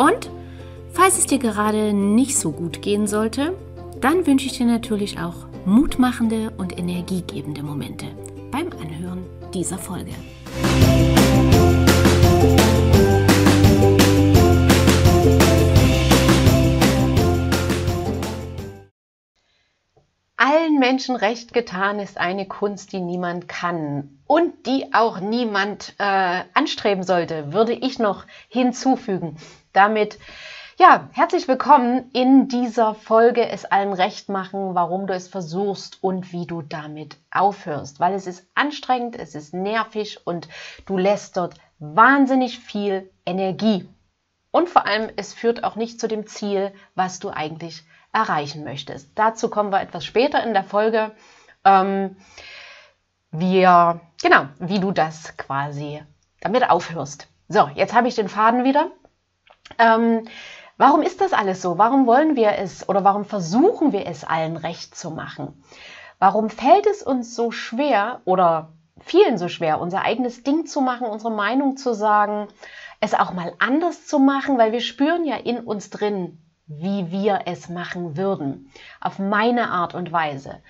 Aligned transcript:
und 0.00 0.30
falls 0.94 1.18
es 1.18 1.26
dir 1.26 1.38
gerade 1.38 1.92
nicht 1.92 2.38
so 2.38 2.52
gut 2.52 2.80
gehen 2.80 3.06
sollte, 3.06 3.54
dann 4.00 4.26
wünsche 4.26 4.46
ich 4.46 4.56
dir 4.56 4.64
natürlich 4.64 5.18
auch 5.18 5.46
mutmachende 5.66 6.52
und 6.56 6.78
energiegebende 6.78 7.62
Momente 7.62 8.06
beim 8.50 8.70
Anhören 8.80 9.26
dieser 9.52 9.76
Folge. 9.76 10.12
Allen 20.38 20.78
Menschen 20.78 21.16
recht 21.16 21.52
getan 21.52 21.98
ist 21.98 22.16
eine 22.16 22.46
Kunst, 22.46 22.94
die 22.94 23.00
niemand 23.00 23.48
kann 23.48 24.20
und 24.26 24.64
die 24.64 24.94
auch 24.94 25.20
niemand 25.20 25.94
äh, 25.98 26.40
anstreben 26.54 27.02
sollte, 27.02 27.52
würde 27.52 27.74
ich 27.74 27.98
noch 27.98 28.24
hinzufügen 28.48 29.36
damit 29.72 30.18
ja, 30.80 31.10
herzlich 31.12 31.46
willkommen 31.46 32.10
in 32.14 32.48
dieser 32.48 32.94
Folge 32.94 33.46
Es 33.46 33.66
allen 33.66 33.92
recht 33.92 34.30
machen, 34.30 34.74
warum 34.74 35.06
du 35.06 35.12
es 35.12 35.28
versuchst 35.28 36.02
und 36.02 36.32
wie 36.32 36.46
du 36.46 36.62
damit 36.62 37.18
aufhörst. 37.30 38.00
Weil 38.00 38.14
es 38.14 38.26
ist 38.26 38.46
anstrengend, 38.54 39.14
es 39.14 39.34
ist 39.34 39.52
nervig 39.52 40.26
und 40.26 40.48
du 40.86 40.96
lässt 40.96 41.36
dort 41.36 41.56
wahnsinnig 41.80 42.58
viel 42.58 43.10
Energie. 43.26 43.90
Und 44.52 44.70
vor 44.70 44.86
allem, 44.86 45.10
es 45.16 45.34
führt 45.34 45.64
auch 45.64 45.76
nicht 45.76 46.00
zu 46.00 46.08
dem 46.08 46.26
Ziel, 46.26 46.72
was 46.94 47.18
du 47.18 47.28
eigentlich 47.28 47.84
erreichen 48.14 48.64
möchtest. 48.64 49.10
Dazu 49.16 49.50
kommen 49.50 49.72
wir 49.72 49.82
etwas 49.82 50.06
später 50.06 50.42
in 50.42 50.54
der 50.54 50.64
Folge. 50.64 51.12
Ähm, 51.62 52.16
wir, 53.32 54.00
genau, 54.22 54.46
wie 54.58 54.80
du 54.80 54.92
das 54.92 55.36
quasi 55.36 56.02
damit 56.40 56.70
aufhörst. 56.70 57.28
So, 57.48 57.68
jetzt 57.74 57.92
habe 57.92 58.08
ich 58.08 58.14
den 58.14 58.30
Faden 58.30 58.64
wieder. 58.64 58.90
Ähm, 59.78 60.26
warum 60.76 61.02
ist 61.02 61.20
das 61.20 61.32
alles 61.32 61.62
so? 61.62 61.78
Warum 61.78 62.06
wollen 62.06 62.36
wir 62.36 62.58
es 62.58 62.88
oder 62.88 63.04
warum 63.04 63.24
versuchen 63.24 63.92
wir 63.92 64.06
es 64.06 64.24
allen 64.24 64.56
recht 64.56 64.94
zu 64.94 65.10
machen? 65.10 65.62
Warum 66.18 66.50
fällt 66.50 66.86
es 66.86 67.02
uns 67.02 67.34
so 67.34 67.50
schwer 67.50 68.20
oder 68.24 68.72
vielen 69.00 69.38
so 69.38 69.48
schwer, 69.48 69.80
unser 69.80 70.02
eigenes 70.02 70.42
Ding 70.42 70.66
zu 70.66 70.80
machen, 70.80 71.06
unsere 71.06 71.32
Meinung 71.32 71.76
zu 71.76 71.94
sagen, 71.94 72.48
es 73.00 73.14
auch 73.14 73.32
mal 73.32 73.54
anders 73.58 74.06
zu 74.06 74.18
machen, 74.18 74.58
weil 74.58 74.72
wir 74.72 74.80
spüren 74.82 75.24
ja 75.24 75.36
in 75.36 75.60
uns 75.60 75.90
drin, 75.90 76.38
wie 76.66 77.10
wir 77.10 77.40
es 77.46 77.68
machen 77.68 78.16
würden, 78.16 78.70
auf 79.00 79.18
meine 79.18 79.70
Art 79.70 79.94
und 79.94 80.12
Weise. 80.12 80.62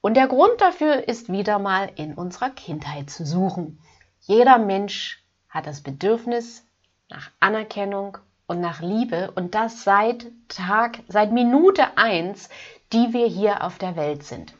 Und 0.00 0.16
der 0.16 0.28
Grund 0.28 0.60
dafür 0.60 1.08
ist 1.08 1.30
wieder 1.30 1.58
mal 1.58 1.90
in 1.96 2.14
unserer 2.14 2.50
Kindheit 2.50 3.10
zu 3.10 3.26
suchen. 3.26 3.80
Jeder 4.20 4.58
Mensch 4.58 5.24
hat 5.48 5.66
das 5.66 5.82
Bedürfnis 5.82 6.64
nach 7.08 7.30
Anerkennung 7.40 8.18
und 8.46 8.60
nach 8.60 8.80
Liebe 8.80 9.30
und 9.34 9.54
das 9.54 9.84
seit 9.84 10.26
Tag, 10.48 11.00
seit 11.08 11.32
Minute 11.32 11.96
eins, 11.96 12.48
die 12.92 13.12
wir 13.12 13.26
hier 13.26 13.64
auf 13.64 13.78
der 13.78 13.96
Welt 13.96 14.22
sind. 14.22 14.54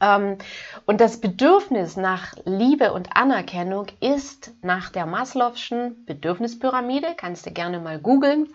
Ähm, 0.00 0.38
und 0.86 1.00
das 1.00 1.20
Bedürfnis 1.20 1.96
nach 1.96 2.34
Liebe 2.44 2.92
und 2.92 3.16
Anerkennung 3.16 3.86
ist 4.00 4.52
nach 4.62 4.90
der 4.90 5.06
Maslow'schen 5.06 6.04
Bedürfnispyramide, 6.06 7.14
kannst 7.16 7.46
du 7.46 7.50
gerne 7.50 7.80
mal 7.80 7.98
googeln, 7.98 8.52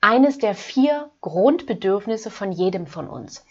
eines 0.00 0.38
der 0.38 0.54
vier 0.54 1.10
Grundbedürfnisse 1.20 2.30
von 2.30 2.52
jedem 2.52 2.86
von 2.86 3.08
uns. 3.08 3.44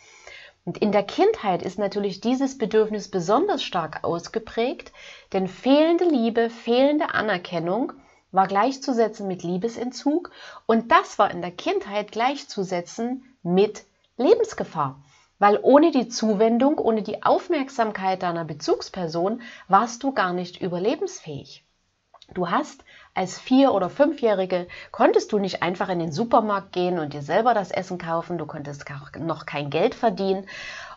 Und 0.63 0.77
in 0.79 0.91
der 0.91 1.03
Kindheit 1.03 1.61
ist 1.61 1.77
natürlich 1.77 2.21
dieses 2.21 2.57
Bedürfnis 2.57 3.09
besonders 3.09 3.63
stark 3.63 4.03
ausgeprägt, 4.03 4.91
denn 5.33 5.47
fehlende 5.47 6.05
Liebe, 6.05 6.49
fehlende 6.49 7.13
Anerkennung 7.13 7.93
war 8.35 8.47
gleichzusetzen 8.47 9.27
mit 9.27 9.43
Liebesentzug 9.43 10.31
und 10.65 10.91
das 10.91 11.17
war 11.17 11.31
in 11.31 11.41
der 11.41 11.51
Kindheit 11.51 12.11
gleichzusetzen 12.11 13.23
mit 13.43 13.85
Lebensgefahr. 14.17 15.01
Weil 15.39 15.59
ohne 15.61 15.91
die 15.91 16.07
Zuwendung, 16.07 16.77
ohne 16.77 17.01
die 17.01 17.23
Aufmerksamkeit 17.23 18.23
deiner 18.23 18.45
Bezugsperson 18.45 19.41
warst 19.67 20.03
du 20.03 20.13
gar 20.13 20.33
nicht 20.33 20.61
überlebensfähig. 20.61 21.65
Du 22.33 22.49
hast 22.49 22.83
als 23.13 23.39
Vier- 23.39 23.73
oder 23.73 23.89
Fünfjährige 23.89 24.67
konntest 24.91 25.31
du 25.31 25.37
nicht 25.37 25.61
einfach 25.61 25.89
in 25.89 25.99
den 25.99 26.11
Supermarkt 26.11 26.71
gehen 26.71 26.99
und 26.99 27.13
dir 27.13 27.21
selber 27.21 27.53
das 27.53 27.71
Essen 27.71 27.97
kaufen, 27.97 28.37
du 28.37 28.45
konntest 28.45 28.85
noch 29.19 29.45
kein 29.45 29.69
Geld 29.69 29.93
verdienen 29.93 30.47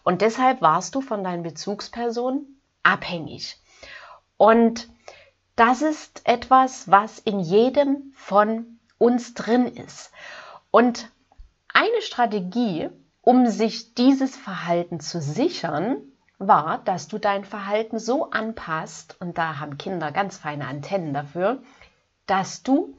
und 0.05 0.23
deshalb 0.23 0.63
warst 0.63 0.95
du 0.95 1.01
von 1.01 1.23
deinen 1.23 1.43
Bezugspersonen 1.43 2.61
abhängig. 2.83 3.61
Und 4.37 4.89
das 5.59 5.83
ist 5.83 6.23
etwas, 6.25 6.89
was 6.89 7.19
in 7.19 7.41
jedem 7.41 8.13
von 8.15 8.79
uns 8.97 9.35
drin 9.35 9.67
ist. 9.67 10.13
Und 10.71 11.11
eine 11.73 12.01
Strategie, 12.01 12.91
um 13.23 13.49
sich 13.49 13.95
dieses 13.95 14.37
Verhalten 14.37 15.01
zu 15.01 15.21
sichern, 15.21 15.97
war, 16.39 16.79
dass 16.85 17.09
du 17.09 17.19
dein 17.19 17.45
Verhalten 17.45 17.99
so 17.99 18.31
anpasst, 18.31 19.17
und 19.21 19.37
da 19.37 19.59
haben 19.59 19.79
Kinder 19.79 20.13
ganz 20.13 20.39
feine 20.39 20.69
Antennen 20.69 21.13
dafür, 21.13 21.61
dass 22.27 22.63
du 22.63 22.95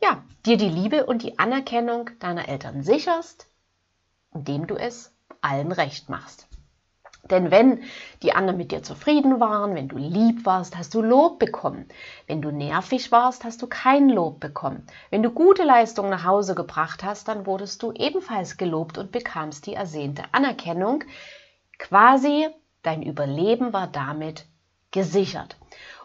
ja, 0.00 0.22
dir 0.46 0.56
die 0.56 0.68
Liebe 0.68 1.04
und 1.04 1.22
die 1.22 1.38
Anerkennung 1.38 2.10
deiner 2.20 2.48
Eltern 2.48 2.82
sicherst, 2.82 3.48
indem 4.32 4.66
du 4.66 4.76
es 4.76 5.12
allen 5.42 5.72
recht 5.72 6.08
machst. 6.08 6.48
Denn 7.30 7.50
wenn 7.50 7.82
die 8.22 8.32
anderen 8.32 8.56
mit 8.56 8.72
dir 8.72 8.82
zufrieden 8.82 9.40
waren, 9.40 9.74
wenn 9.74 9.88
du 9.88 9.96
lieb 9.96 10.44
warst, 10.46 10.76
hast 10.76 10.94
du 10.94 11.02
Lob 11.02 11.38
bekommen. 11.38 11.86
Wenn 12.26 12.42
du 12.42 12.50
nervig 12.50 13.12
warst, 13.12 13.44
hast 13.44 13.62
du 13.62 13.66
kein 13.66 14.08
Lob 14.08 14.40
bekommen. 14.40 14.86
Wenn 15.10 15.22
du 15.22 15.30
gute 15.30 15.64
Leistungen 15.64 16.10
nach 16.10 16.24
Hause 16.24 16.54
gebracht 16.54 17.04
hast, 17.04 17.28
dann 17.28 17.46
wurdest 17.46 17.82
du 17.82 17.92
ebenfalls 17.92 18.56
gelobt 18.56 18.98
und 18.98 19.12
bekamst 19.12 19.66
die 19.66 19.74
ersehnte 19.74 20.22
Anerkennung. 20.32 21.04
Quasi 21.78 22.48
dein 22.82 23.02
Überleben 23.02 23.72
war 23.72 23.88
damit 23.88 24.46
gesichert. 24.90 25.56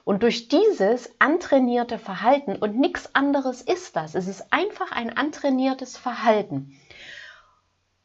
Und 0.03 0.23
durch 0.23 0.47
dieses 0.47 1.13
antrainierte 1.19 1.99
Verhalten, 1.99 2.55
und 2.55 2.77
nichts 2.77 3.13
anderes 3.13 3.61
ist 3.61 3.95
das, 3.95 4.15
es 4.15 4.27
ist 4.27 4.51
einfach 4.51 4.91
ein 4.91 5.15
antrainiertes 5.15 5.95
Verhalten, 5.95 6.75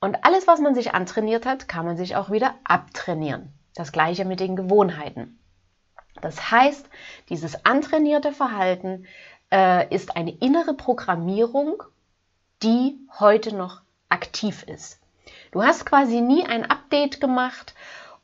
und 0.01 0.25
alles, 0.25 0.47
was 0.47 0.61
man 0.61 0.75
sich 0.75 0.95
antrainiert 0.95 1.47
hat, 1.47 1.69
kann 1.69 1.87
man 1.87 1.97
sich 1.97 2.17
auch 2.17 2.31
wieder 2.31 2.55
abtrainieren. 2.65 3.53
Das 3.75 3.93
gleiche 3.93 4.25
mit 4.25 4.41
den 4.41 4.57
Gewohnheiten. 4.57 5.39
Das 6.21 6.51
heißt, 6.51 6.89
dieses 7.29 7.65
antrainierte 7.65 8.33
Verhalten 8.33 9.07
äh, 9.53 9.95
ist 9.95 10.17
eine 10.17 10.31
innere 10.31 10.75
Programmierung, 10.75 11.83
die 12.63 12.99
heute 13.19 13.55
noch 13.55 13.83
aktiv 14.09 14.63
ist. 14.63 15.01
Du 15.53 15.63
hast 15.63 15.87
quasi 15.87 16.21
nie 16.21 16.45
ein 16.45 16.69
Update 16.71 17.21
gemacht 17.21 17.75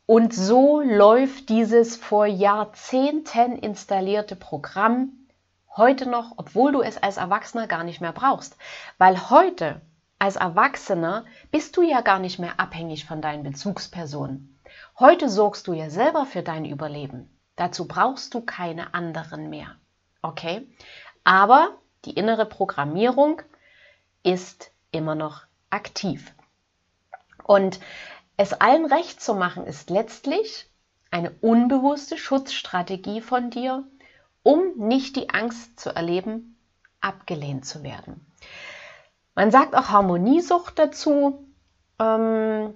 und 0.07 0.35
so 0.35 0.81
läuft 0.81 1.49
dieses 1.49 1.97
vor 1.97 2.27
Jahrzehnten 2.27 3.57
installierte 3.57 4.37
Programm 4.37 5.13
heute 5.77 6.09
noch, 6.09 6.33
obwohl 6.37 6.73
du 6.73 6.83
es 6.83 7.03
als 7.03 7.17
Erwachsener 7.17 7.67
gar 7.67 7.85
nicht 7.85 8.01
mehr 8.01 8.13
brauchst. 8.13 8.57
Weil 8.99 9.31
heute 9.31 9.81
als 10.23 10.37
Erwachsener 10.37 11.25
bist 11.51 11.77
du 11.77 11.83
ja 11.83 12.01
gar 12.01 12.21
nicht 12.21 12.39
mehr 12.39 12.61
abhängig 12.61 13.07
von 13.07 13.21
deinen 13.21 13.43
Bezugspersonen. 13.43 14.57
Heute 14.97 15.29
sorgst 15.29 15.67
du 15.67 15.73
ja 15.73 15.91
selber 15.91 16.27
für 16.27 16.45
dein 16.45 16.65
Überleben. 16.65 17.29
Dazu 17.57 17.89
brauchst 17.89 18.33
du 18.33 18.41
keine 18.41 18.95
anderen 18.95 19.51
mehr. 19.51 19.75
Okay? 20.23 20.69
Aber 21.25 21.77
die 22.05 22.13
innere 22.13 22.47
Programmierung 22.47 23.43
ist 24.23 24.71
immer 24.93 25.17
noch 25.17 25.43
aktiv. 25.71 26.33
Und 27.43 27.81
es 28.37 28.53
allen 28.53 28.87
recht 28.87 29.21
zu 29.21 29.35
machen, 29.35 29.67
ist 29.67 29.91
letztlich 29.91 30.71
eine 31.11 31.33
unbewusste 31.41 32.17
Schutzstrategie 32.17 33.23
von 33.23 33.51
dir, 33.51 33.83
um 34.45 34.77
nicht 34.77 35.17
die 35.17 35.31
Angst 35.31 35.81
zu 35.81 35.91
erleben, 35.91 36.61
abgelehnt 37.01 37.67
zu 37.67 37.83
werden. 37.83 38.25
Man 39.35 39.51
sagt 39.51 39.75
auch 39.75 39.89
Harmoniesucht 39.89 40.79
dazu. 40.79 41.47
Ähm, 41.99 42.75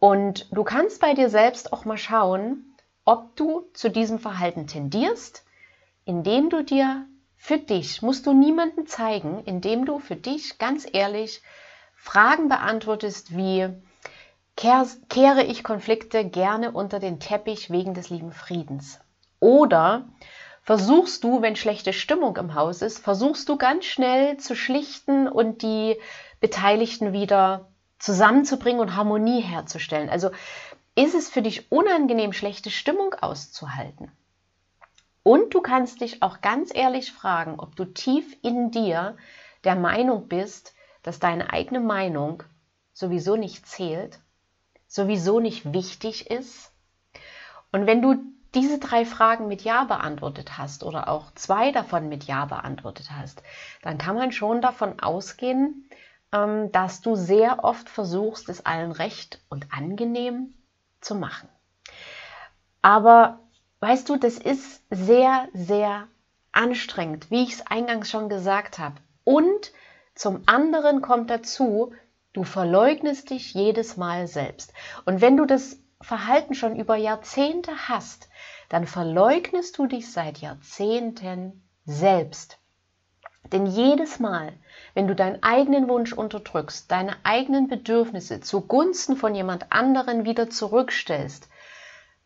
und 0.00 0.46
du 0.52 0.62
kannst 0.62 1.00
bei 1.00 1.14
dir 1.14 1.28
selbst 1.28 1.72
auch 1.72 1.84
mal 1.84 1.98
schauen, 1.98 2.76
ob 3.04 3.34
du 3.36 3.68
zu 3.72 3.90
diesem 3.90 4.18
Verhalten 4.18 4.66
tendierst, 4.66 5.44
indem 6.04 6.50
du 6.50 6.62
dir 6.62 7.06
für 7.36 7.58
dich, 7.58 8.02
musst 8.02 8.26
du 8.26 8.32
niemanden 8.32 8.86
zeigen, 8.86 9.42
indem 9.44 9.86
du 9.86 9.98
für 9.98 10.16
dich 10.16 10.58
ganz 10.58 10.86
ehrlich 10.90 11.42
Fragen 11.96 12.48
beantwortest 12.48 13.36
wie, 13.36 13.68
kehre 14.56 15.42
ich 15.44 15.64
Konflikte 15.64 16.24
gerne 16.24 16.72
unter 16.72 16.98
den 16.98 17.20
Teppich 17.20 17.70
wegen 17.70 17.94
des 17.94 18.10
lieben 18.10 18.32
Friedens? 18.32 19.00
Oder 19.40 20.08
versuchst 20.68 21.24
du, 21.24 21.40
wenn 21.40 21.56
schlechte 21.56 21.94
Stimmung 21.94 22.36
im 22.36 22.52
Haus 22.52 22.82
ist, 22.82 22.98
versuchst 22.98 23.48
du 23.48 23.56
ganz 23.56 23.86
schnell 23.86 24.36
zu 24.36 24.54
schlichten 24.54 25.26
und 25.26 25.62
die 25.62 25.96
Beteiligten 26.40 27.14
wieder 27.14 27.70
zusammenzubringen 27.98 28.78
und 28.78 28.94
Harmonie 28.94 29.40
herzustellen. 29.40 30.10
Also 30.10 30.28
ist 30.94 31.14
es 31.14 31.30
für 31.30 31.40
dich 31.40 31.72
unangenehm, 31.72 32.34
schlechte 32.34 32.68
Stimmung 32.70 33.14
auszuhalten? 33.14 34.12
Und 35.22 35.54
du 35.54 35.62
kannst 35.62 36.02
dich 36.02 36.22
auch 36.22 36.42
ganz 36.42 36.70
ehrlich 36.74 37.12
fragen, 37.12 37.60
ob 37.60 37.74
du 37.74 37.86
tief 37.86 38.36
in 38.42 38.70
dir 38.70 39.16
der 39.64 39.74
Meinung 39.74 40.28
bist, 40.28 40.74
dass 41.02 41.18
deine 41.18 41.50
eigene 41.50 41.80
Meinung 41.80 42.42
sowieso 42.92 43.36
nicht 43.36 43.66
zählt, 43.66 44.20
sowieso 44.86 45.40
nicht 45.40 45.72
wichtig 45.72 46.30
ist. 46.30 46.74
Und 47.72 47.86
wenn 47.86 48.02
du 48.02 48.16
diese 48.54 48.78
drei 48.78 49.04
Fragen 49.04 49.48
mit 49.48 49.62
Ja 49.62 49.84
beantwortet 49.84 50.56
hast 50.58 50.82
oder 50.82 51.08
auch 51.08 51.32
zwei 51.34 51.72
davon 51.72 52.08
mit 52.08 52.24
Ja 52.24 52.46
beantwortet 52.46 53.10
hast, 53.10 53.42
dann 53.82 53.98
kann 53.98 54.16
man 54.16 54.32
schon 54.32 54.60
davon 54.60 55.00
ausgehen, 55.00 55.88
ähm, 56.32 56.72
dass 56.72 57.00
du 57.00 57.14
sehr 57.14 57.64
oft 57.64 57.88
versuchst, 57.88 58.48
es 58.48 58.64
allen 58.64 58.92
recht 58.92 59.40
und 59.48 59.66
angenehm 59.72 60.54
zu 61.00 61.14
machen. 61.14 61.48
Aber 62.82 63.40
weißt 63.80 64.08
du, 64.08 64.16
das 64.16 64.38
ist 64.38 64.82
sehr, 64.90 65.48
sehr 65.52 66.08
anstrengend, 66.52 67.30
wie 67.30 67.42
ich 67.42 67.54
es 67.54 67.66
eingangs 67.66 68.10
schon 68.10 68.28
gesagt 68.28 68.78
habe. 68.78 68.96
Und 69.24 69.72
zum 70.14 70.42
anderen 70.46 71.02
kommt 71.02 71.30
dazu, 71.30 71.92
du 72.32 72.44
verleugnest 72.44 73.30
dich 73.30 73.54
jedes 73.54 73.96
Mal 73.96 74.26
selbst. 74.26 74.72
Und 75.04 75.20
wenn 75.20 75.36
du 75.36 75.44
das 75.44 75.78
Verhalten 76.00 76.54
schon 76.54 76.76
über 76.76 76.96
Jahrzehnte 76.96 77.88
hast, 77.88 78.28
dann 78.68 78.86
verleugnest 78.86 79.78
du 79.78 79.86
dich 79.86 80.12
seit 80.12 80.38
Jahrzehnten 80.38 81.68
selbst. 81.84 82.58
Denn 83.52 83.66
jedes 83.66 84.20
Mal, 84.20 84.52
wenn 84.94 85.08
du 85.08 85.14
deinen 85.14 85.42
eigenen 85.42 85.88
Wunsch 85.88 86.12
unterdrückst, 86.12 86.90
deine 86.90 87.16
eigenen 87.24 87.68
Bedürfnisse 87.68 88.40
zugunsten 88.40 89.16
von 89.16 89.34
jemand 89.34 89.72
anderen 89.72 90.24
wieder 90.24 90.50
zurückstellst, 90.50 91.48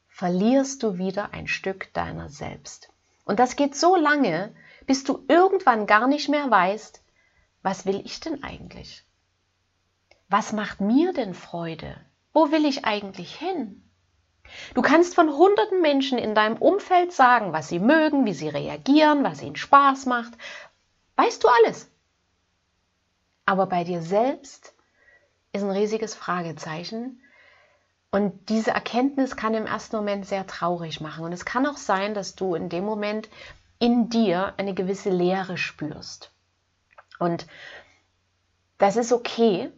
verlierst 0.09 0.83
du 0.83 0.99
wieder 0.99 1.33
ein 1.33 1.47
Stück 1.47 1.93
deiner 1.95 2.29
selbst. 2.29 2.93
Und 3.25 3.39
das 3.39 3.57
geht 3.57 3.75
so 3.77 3.97
lange, 3.97 4.55
bis 4.87 5.05
du 5.05 5.25
irgendwann 5.29 5.87
gar 5.87 6.09
nicht 6.09 6.29
mehr 6.29 6.51
weißt, 6.51 7.03
was 7.63 7.87
will 7.87 8.03
ich 8.05 8.21
denn 8.21 8.43
eigentlich? 8.43 9.05
Was 10.29 10.53
macht 10.53 10.81
mir 10.81 11.13
denn 11.13 11.35
Freude? 11.35 11.95
Wo 12.33 12.51
will 12.51 12.65
ich 12.65 12.85
eigentlich 12.85 13.35
hin? 13.35 13.83
Du 14.75 14.83
kannst 14.83 15.15
von 15.15 15.31
hunderten 15.31 15.81
Menschen 15.81 16.19
in 16.19 16.35
deinem 16.35 16.57
Umfeld 16.57 17.13
sagen, 17.13 17.53
was 17.53 17.69
sie 17.69 17.79
mögen, 17.79 18.25
wie 18.25 18.35
sie 18.35 18.49
reagieren, 18.49 19.25
was 19.25 19.43
ihnen 19.43 19.57
Spaß 19.57 20.07
macht. 20.07 20.33
Weißt 21.17 21.43
du 21.43 21.49
alles. 21.49 21.91
Aber 23.45 23.67
bei 23.67 23.85
dir 23.85 24.03
selbst 24.03 24.75
ist 25.53 25.63
ein 25.63 25.71
riesiges 25.71 26.15
Fragezeichen. 26.15 27.21
Und 28.11 28.51
diese 28.51 28.73
Erkenntnis 28.73 29.37
kann 29.37 29.55
im 29.55 29.67
ersten 29.67 29.97
Moment 29.97 30.27
sehr 30.27 30.47
traurig 30.47 31.01
machen. 31.01 31.25
Und 31.25 31.33
es 31.33 31.45
kann 31.45 31.67
auch 31.67 31.79
sein, 31.79 32.15
dass 32.15 32.35
du 32.35 32.55
in 32.55 32.69
dem 32.69 32.85
Moment 32.85 33.31
in 33.79 34.11
dir 34.11 34.55
eine 34.59 34.75
gewisse 34.75 35.11
Leere 35.11 35.57
spürst. 35.57 36.31
Und 37.19 37.47
das 38.79 38.97
ist 38.97 39.13
okay, 39.13 39.73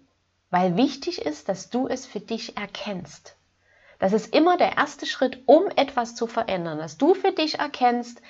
weil 0.50 0.76
wichtig 0.76 1.23
ist, 1.23 1.49
dass 1.49 1.70
du 1.70 1.88
es 1.88 2.06
für 2.06 2.20
dich 2.20 2.56
erkennst. 2.56 3.37
Das 3.99 4.12
ist 4.12 4.35
immer 4.35 4.56
der 4.56 4.76
erste 4.76 5.06
Schritt, 5.06 5.43
um 5.46 5.69
etwas 5.76 6.14
zu 6.14 6.26
verändern, 6.26 6.79
dass 6.79 6.99
du 6.99 7.14
für 7.14 7.32
dich 7.32 7.58
erkennst, 7.58 8.20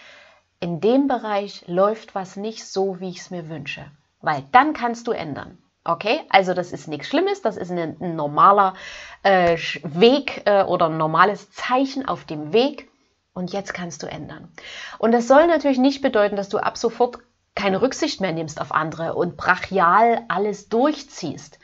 in 0.61 0.81
dem 0.81 1.09
Bereich 1.09 1.65
läuft 1.67 2.15
was 2.15 2.37
nicht 2.37 2.65
so, 2.67 3.01
wie 3.01 3.11
ich 3.11 3.19
es 3.19 3.31
mir 3.31 3.49
wünsche. 3.49 3.85
Weil 4.21 4.45
dann 4.53 4.73
kannst 4.73 5.07
du 5.07 5.13
ändern. 5.13 5.59
Okay, 5.85 6.23
also 6.31 6.55
das 6.55 6.73
ist 6.73 6.89
nichts 6.89 7.09
Schlimmes, 7.09 7.43
das 7.43 7.59
ist 7.59 7.71
ein, 7.71 8.17
normaler 8.17 8.73
äh, 9.23 9.59
Weg 9.83 10.43
äh, 10.47 10.63
oder 10.63 10.87
ein 10.87 10.97
normales 10.97 11.51
Zeichen 11.51 12.07
auf 12.09 12.25
dem 12.25 12.55
Weg 12.55 12.91
und 13.35 13.53
jetzt 13.53 13.75
kannst 13.75 14.03
du 14.03 14.07
ändern. 14.07 14.51
Und 14.99 15.13
das 15.13 15.29
soll 15.29 15.47
natürlich 15.47 15.79
nicht 15.79 16.01
bedeuten, 16.01 16.37
dass 16.37 16.49
du 16.49 16.57
ab 16.57 16.79
sofort 16.79 17.19
keine 17.55 17.83
Rücksicht 17.83 18.23
mehr 18.23 18.33
nimmst 18.33 18.61
auf 18.63 18.73
andere 18.73 19.15
und 19.15 19.37
brachial 19.37 20.23
alles 20.29 20.71
durchziehst, 20.71 21.59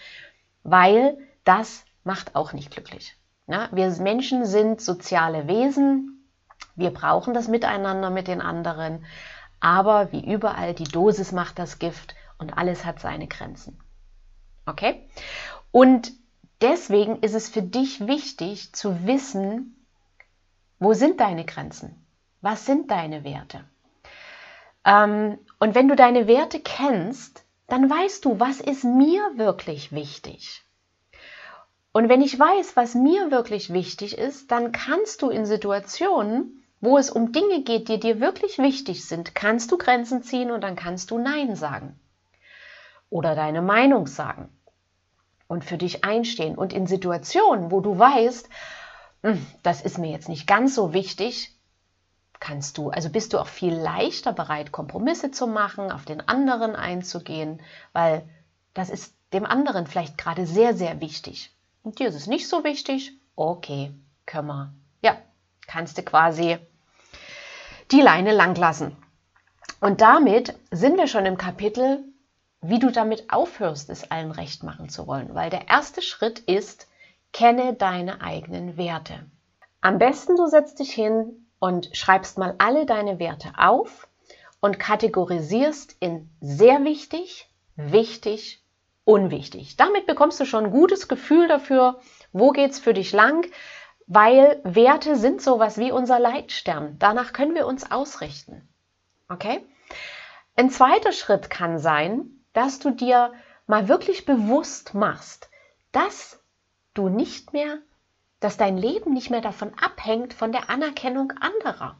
weil 0.63 1.19
das 1.45 1.85
macht 2.05 2.35
auch 2.37 2.53
nicht 2.53 2.71
glücklich. 2.71 3.17
Ja, 3.47 3.69
wir 3.73 3.91
Menschen 3.99 4.47
sind 4.47 4.81
soziale 4.81 5.49
Wesen. 5.49 6.29
Wir 6.77 6.91
brauchen 6.91 7.35
das 7.35 7.49
Miteinander 7.49 8.11
mit 8.11 8.29
den 8.29 8.41
anderen. 8.41 9.05
Aber 9.59 10.13
wie 10.13 10.25
überall, 10.25 10.73
die 10.75 10.85
Dosis 10.85 11.33
macht 11.33 11.59
das 11.59 11.79
Gift 11.79 12.15
und 12.39 12.57
alles 12.57 12.85
hat 12.85 13.01
seine 13.01 13.27
Grenzen. 13.27 13.79
Okay? 14.67 15.09
Und 15.73 16.13
deswegen 16.61 17.21
ist 17.21 17.35
es 17.35 17.49
für 17.49 17.63
dich 17.63 18.07
wichtig 18.07 18.73
zu 18.73 19.07
wissen, 19.07 19.77
wo 20.79 20.95
sind 20.95 21.21
deine 21.21 21.45
Grenzen? 21.45 22.07
Was 22.41 22.65
sind 22.65 22.91
deine 22.91 23.25
Werte? 23.25 23.65
Ähm, 24.85 25.39
und 25.59 25.75
wenn 25.75 25.89
du 25.89 25.97
deine 25.97 26.27
Werte 26.27 26.61
kennst, 26.61 27.45
dann 27.71 27.89
weißt 27.89 28.25
du, 28.25 28.41
was 28.41 28.61
ist 28.61 28.85
mir 28.85 29.23
wirklich 29.37 29.93
wichtig. 29.93 30.63
Und 31.93 32.09
wenn 32.09 32.21
ich 32.21 32.39
weiß, 32.39 32.77
was 32.77 32.95
mir 32.95 33.31
wirklich 33.31 33.73
wichtig 33.73 34.17
ist, 34.17 34.51
dann 34.51 34.73
kannst 34.73 35.23
du 35.23 35.31
in 35.31 35.45
Situationen, 35.45 36.65
wo 36.81 36.99
es 36.99 37.11
um 37.11 37.33
Dinge 37.33 37.63
geht, 37.63 37.89
die 37.89 37.99
dir 37.99 38.21
wirklich 38.21 38.59
wichtig 38.59 39.05
sind, 39.05 39.35
kannst 39.35 39.73
du 39.73 39.79
Grenzen 39.79 40.23
ziehen 40.23 40.51
und 40.51 40.63
dann 40.63 40.77
kannst 40.77 41.11
du 41.11 41.19
Nein 41.19 41.57
sagen. 41.57 41.99
Oder 43.11 43.35
deine 43.35 43.61
Meinung 43.61 44.07
sagen. 44.07 44.49
Und 45.49 45.65
für 45.65 45.79
dich 45.79 46.05
einstehen. 46.05 46.57
Und 46.57 46.73
in 46.73 46.87
Situationen, 46.87 47.73
wo 47.73 47.81
du 47.81 47.99
weißt, 47.99 48.49
hm, 49.23 49.47
das 49.63 49.83
ist 49.83 49.99
mir 49.99 50.11
jetzt 50.11 50.29
nicht 50.29 50.47
ganz 50.47 50.77
so 50.77 50.93
wichtig, 50.95 51.53
kannst 52.41 52.79
du, 52.79 52.91
also 52.91 53.11
bist 53.11 53.33
du 53.33 53.39
auch 53.39 53.47
viel 53.47 53.75
leichter 53.75 54.33
bereit, 54.33 54.73
Kompromisse 54.73 55.31
zu 55.31 55.47
machen, 55.47 55.93
auf 55.93 56.07
den 56.07 56.27
anderen 56.27 56.75
einzugehen, 56.75 57.61
weil 57.93 58.29
das 58.75 58.89
ist 58.91 59.15
dem 59.33 59.45
anderen 59.45 59.87
vielleicht 59.87 60.19
gerade 60.19 60.47
sehr, 60.47 60.75
sehr 60.75 61.01
wichtig. 61.01 61.55
Und 61.83 61.99
dir 61.99 62.09
ist 62.09 62.15
es 62.15 62.27
nicht 62.27 62.49
so 62.49 62.65
wichtig? 62.65 63.13
Okay, 63.37 63.93
können 64.27 64.49
wir. 64.49 64.75
Ja, 65.03 65.17
kannst 65.67 65.99
du 65.99 66.03
quasi 66.03 66.59
die 67.91 68.01
Leine 68.01 68.33
lang 68.33 68.57
lassen. 68.57 68.97
Und 69.81 70.01
damit 70.01 70.55
sind 70.71 70.97
wir 70.97 71.07
schon 71.07 71.27
im 71.27 71.39
Kapitel, 71.39 72.05
wie 72.61 72.79
du 72.79 72.91
damit 72.91 73.33
aufhörst, 73.33 73.89
es 73.91 74.11
allen 74.11 74.31
recht 74.31 74.63
machen 74.63 74.89
zu 74.89 75.07
wollen. 75.07 75.35
Weil 75.35 75.51
der 75.51 75.69
erste 75.69 76.03
Schritt 76.03 76.41
ist, 76.41 76.87
kenne 77.33 77.75
deine 77.75 78.21
eigenen 78.21 78.77
Werte. 78.77 79.27
Am 79.81 79.99
besten 79.99 80.37
du 80.37 80.47
setzt 80.47 80.79
dich 80.79 80.93
hin 80.93 81.47
und 81.61 81.97
schreibst 81.97 82.39
mal 82.39 82.57
alle 82.59 82.87
deine 82.87 83.21
Werte 83.21 83.53
auf 83.57 84.09
und 84.61 84.81
kategorisierst 84.81 85.97
in 86.01 86.29
sehr 86.41 86.85
wichtig, 86.85 87.49
wichtig 87.77 88.65
unwichtig. 89.05 89.77
Damit 89.77 90.07
bekommst 90.07 90.41
du 90.41 90.45
schon 90.45 90.67
ein 90.67 90.71
gutes 90.71 91.07
Gefühl 91.07 91.47
dafür, 91.47 92.01
wo 92.33 92.51
geht 92.51 92.73
es 92.73 92.81
für 92.81 92.95
dich 92.95 93.13
lang, 93.13 93.47
weil 94.07 94.61
Werte 94.65 95.17
sind 95.17 95.41
sowas 95.41 95.79
wie 95.79 95.93
unser 95.93 96.19
Leitstern. 96.19 96.97
Danach 96.99 97.33
können 97.33 97.55
wir 97.55 97.67
uns 97.67 97.91
ausrichten. 97.91 98.69
Okay? 99.29 99.65
Ein 100.57 100.71
zweiter 100.71 101.13
Schritt 101.13 101.49
kann 101.49 101.79
sein, 101.79 102.43
dass 102.53 102.81
du 102.81 102.91
dir 102.91 103.33
mal 103.67 103.89
wirklich 103.89 104.27
bewusst 104.27 104.95
machst, 104.95 105.49
dass 105.93 106.43
du 106.95 107.09
nicht 107.09 107.53
mehr, 107.53 107.79
dass 108.41 108.57
dein 108.57 108.77
Leben 108.77 109.13
nicht 109.13 109.31
mehr 109.31 109.43
davon 109.43 109.73
abhängt 109.81 110.35
von 110.35 110.51
der 110.51 110.71
Anerkennung 110.71 111.33
anderer. 111.33 111.97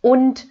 Und 0.00 0.46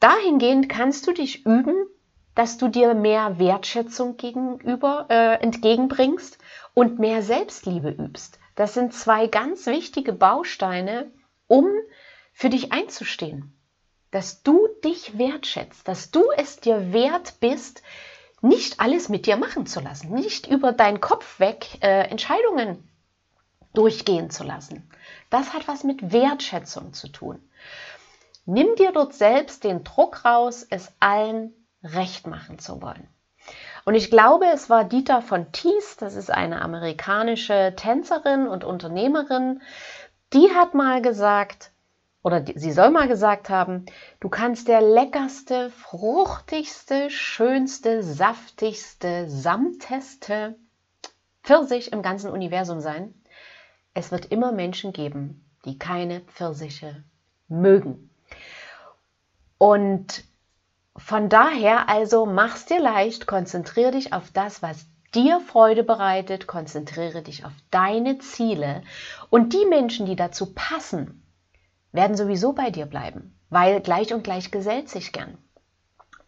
dahingehend 0.00 0.68
kannst 0.68 1.06
du 1.06 1.12
dich 1.12 1.44
üben, 1.44 1.86
dass 2.34 2.56
du 2.56 2.68
dir 2.68 2.94
mehr 2.94 3.38
Wertschätzung 3.38 4.16
gegenüber 4.16 5.06
äh, 5.10 5.34
entgegenbringst 5.42 6.38
und 6.74 6.98
mehr 6.98 7.22
Selbstliebe 7.22 7.90
übst. 7.90 8.38
Das 8.54 8.74
sind 8.74 8.94
zwei 8.94 9.26
ganz 9.26 9.66
wichtige 9.66 10.12
Bausteine, 10.12 11.10
um 11.46 11.66
für 12.32 12.48
dich 12.48 12.72
einzustehen. 12.72 13.56
Dass 14.10 14.42
du 14.42 14.68
dich 14.82 15.18
wertschätzt, 15.18 15.86
dass 15.86 16.10
du 16.10 16.24
es 16.36 16.58
dir 16.58 16.92
wert 16.92 17.34
bist, 17.40 17.82
nicht 18.40 18.80
alles 18.80 19.08
mit 19.08 19.26
dir 19.26 19.36
machen 19.36 19.66
zu 19.66 19.80
lassen, 19.80 20.14
nicht 20.14 20.46
über 20.46 20.72
deinen 20.72 21.00
Kopf 21.00 21.40
weg 21.40 21.78
äh, 21.82 22.08
Entscheidungen 22.08 22.89
durchgehen 23.74 24.30
zu 24.30 24.44
lassen. 24.44 24.88
Das 25.30 25.52
hat 25.52 25.68
was 25.68 25.84
mit 25.84 26.12
Wertschätzung 26.12 26.92
zu 26.92 27.08
tun. 27.08 27.40
Nimm 28.46 28.74
dir 28.76 28.92
dort 28.92 29.14
selbst 29.14 29.64
den 29.64 29.84
Druck 29.84 30.24
raus, 30.24 30.66
es 30.68 30.92
allen 30.98 31.52
recht 31.82 32.26
machen 32.26 32.58
zu 32.58 32.82
wollen. 32.82 33.08
Und 33.84 33.94
ich 33.94 34.10
glaube, 34.10 34.46
es 34.52 34.68
war 34.68 34.84
Dieter 34.84 35.22
von 35.22 35.52
Thies, 35.52 35.96
das 35.96 36.14
ist 36.14 36.30
eine 36.30 36.60
amerikanische 36.62 37.74
Tänzerin 37.76 38.46
und 38.46 38.64
Unternehmerin, 38.64 39.62
die 40.32 40.50
hat 40.54 40.74
mal 40.74 41.00
gesagt, 41.02 41.72
oder 42.22 42.44
sie 42.54 42.72
soll 42.72 42.90
mal 42.90 43.08
gesagt 43.08 43.48
haben, 43.48 43.86
du 44.20 44.28
kannst 44.28 44.68
der 44.68 44.82
leckerste, 44.82 45.70
fruchtigste, 45.70 47.10
schönste, 47.10 48.02
saftigste, 48.02 49.28
samteste 49.28 50.56
Pfirsich 51.42 51.92
im 51.92 52.02
ganzen 52.02 52.30
Universum 52.30 52.80
sein. 52.80 53.14
Es 53.94 54.12
wird 54.12 54.26
immer 54.26 54.52
Menschen 54.52 54.92
geben, 54.92 55.44
die 55.64 55.78
keine 55.78 56.20
Pfirsiche 56.20 57.02
mögen. 57.48 58.10
Und 59.58 60.24
von 60.96 61.28
daher 61.28 61.88
also 61.88 62.26
mach's 62.26 62.66
dir 62.66 62.80
leicht, 62.80 63.26
konzentriere 63.26 63.92
dich 63.92 64.12
auf 64.12 64.30
das, 64.30 64.62
was 64.62 64.86
dir 65.14 65.40
Freude 65.40 65.82
bereitet, 65.82 66.46
konzentriere 66.46 67.22
dich 67.22 67.44
auf 67.44 67.52
deine 67.70 68.18
Ziele 68.18 68.82
und 69.28 69.52
die 69.52 69.66
Menschen, 69.66 70.06
die 70.06 70.16
dazu 70.16 70.54
passen, 70.54 71.26
werden 71.92 72.16
sowieso 72.16 72.52
bei 72.52 72.70
dir 72.70 72.86
bleiben, 72.86 73.36
weil 73.48 73.80
gleich 73.80 74.14
und 74.14 74.22
gleich 74.22 74.50
gesellt 74.50 74.88
sich 74.88 75.12
gern. 75.12 75.36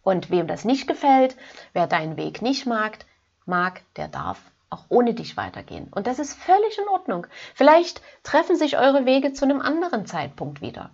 Und 0.01 0.29
wem 0.29 0.47
das 0.47 0.65
nicht 0.65 0.87
gefällt, 0.87 1.37
wer 1.71 1.87
deinen 1.87 2.17
Weg 2.17 2.41
nicht 2.41 2.65
mag, 2.65 2.99
mag, 3.45 3.81
der 3.95 4.09
darf 4.09 4.52
auch 4.73 4.85
ohne 4.89 5.13
dich 5.13 5.37
weitergehen. 5.37 5.87
Und 5.91 6.07
das 6.07 6.19
ist 6.19 6.33
völlig 6.33 6.77
in 6.77 6.87
Ordnung. 6.89 7.27
Vielleicht 7.55 8.01
treffen 8.23 8.55
sich 8.55 8.77
eure 8.77 9.05
Wege 9.05 9.33
zu 9.33 9.45
einem 9.45 9.61
anderen 9.61 10.05
Zeitpunkt 10.05 10.61
wieder. 10.61 10.91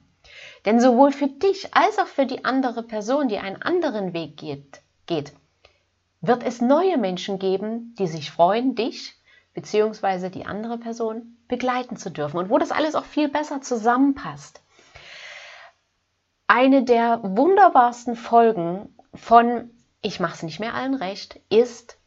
Denn 0.66 0.80
sowohl 0.80 1.12
für 1.12 1.28
dich 1.28 1.74
als 1.74 1.98
auch 2.00 2.08
für 2.08 2.26
die 2.26 2.46
andere 2.46 2.84
Person, 2.84 3.28
die 3.30 3.40
einen 3.40 3.62
anderen 3.62 4.14
Weg 4.14 4.38
geht, 4.38 4.82
geht 5.08 5.34
wird 6.22 6.44
es 6.44 6.62
neue 6.62 6.98
Menschen 6.98 7.40
geben, 7.40 7.96
die 7.98 8.08
sich 8.08 8.32
freuen, 8.32 8.76
dich 8.76 9.16
bzw. 9.54 10.30
die 10.30 10.46
andere 10.46 10.78
Person 10.78 11.38
begleiten 11.48 11.96
zu 11.96 12.10
dürfen 12.10 12.38
und 12.38 12.50
wo 12.50 12.58
das 12.58 12.72
alles 12.72 12.96
auch 12.96 13.06
viel 13.06 13.30
besser 13.30 13.62
zusammenpasst. 13.62 14.62
Eine 16.48 16.84
der 16.84 17.22
wunderbarsten 17.24 18.16
Folgen 18.16 18.96
von 19.14 19.72
Ich 20.02 20.20
mache 20.20 20.36
es 20.36 20.44
nicht 20.44 20.60
mehr 20.60 20.74
allen 20.74 20.96
recht 20.96 21.40
ist, 21.50 21.99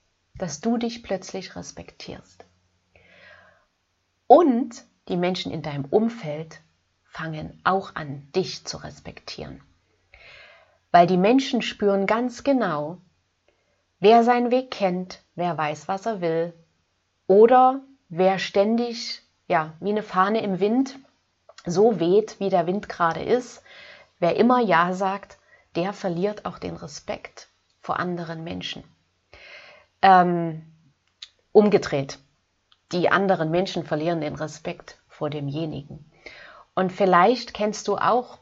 dass 0.43 0.61
du 0.61 0.77
dich 0.77 1.05
plötzlich 1.05 1.55
respektierst. 1.55 2.45
Und 4.27 4.85
die 5.07 5.17
Menschen 5.17 5.53
in 5.53 5.63
deinem 5.63 5.85
Umfeld 5.85 6.61
fangen 7.05 7.61
auch 7.63 7.95
an, 7.95 8.27
dich 8.35 8.65
zu 8.65 8.79
respektieren. 8.79 9.63
Weil 10.91 11.07
die 11.07 11.17
Menschen 11.17 11.63
spüren 11.63 12.07
ganz 12.07 12.43
genau, 12.43 12.99
wer 14.01 14.25
seinen 14.25 14.51
Weg 14.51 14.73
kennt, 14.73 15.23
wer 15.37 15.57
weiß, 15.57 15.87
was 15.87 16.07
er 16.07 16.21
will, 16.21 16.53
oder 17.29 17.81
wer 18.09 18.41
ständig, 18.41 19.23
ja, 19.47 19.75
wie 19.79 19.91
eine 19.91 20.03
Fahne 20.03 20.43
im 20.43 20.59
Wind, 20.59 20.99
so 21.67 22.01
weht, 22.01 22.41
wie 22.41 22.49
der 22.49 22.67
Wind 22.67 22.89
gerade 22.89 23.23
ist, 23.23 23.63
wer 24.19 24.35
immer 24.35 24.59
Ja 24.59 24.93
sagt, 24.93 25.39
der 25.77 25.93
verliert 25.93 26.47
auch 26.47 26.59
den 26.59 26.75
Respekt 26.75 27.49
vor 27.79 28.01
anderen 28.01 28.43
Menschen. 28.43 28.83
Ähm, 30.03 30.63
umgedreht, 31.53 32.19
die 32.93 33.09
anderen 33.09 33.51
Menschen 33.51 33.85
verlieren 33.85 34.21
den 34.21 34.35
Respekt 34.35 34.99
vor 35.09 35.31
demjenigen. 35.31 36.11
Und 36.75 36.93
vielleicht 36.93 37.55
kennst 37.55 37.89
du 37.89 37.97
auch 37.97 38.39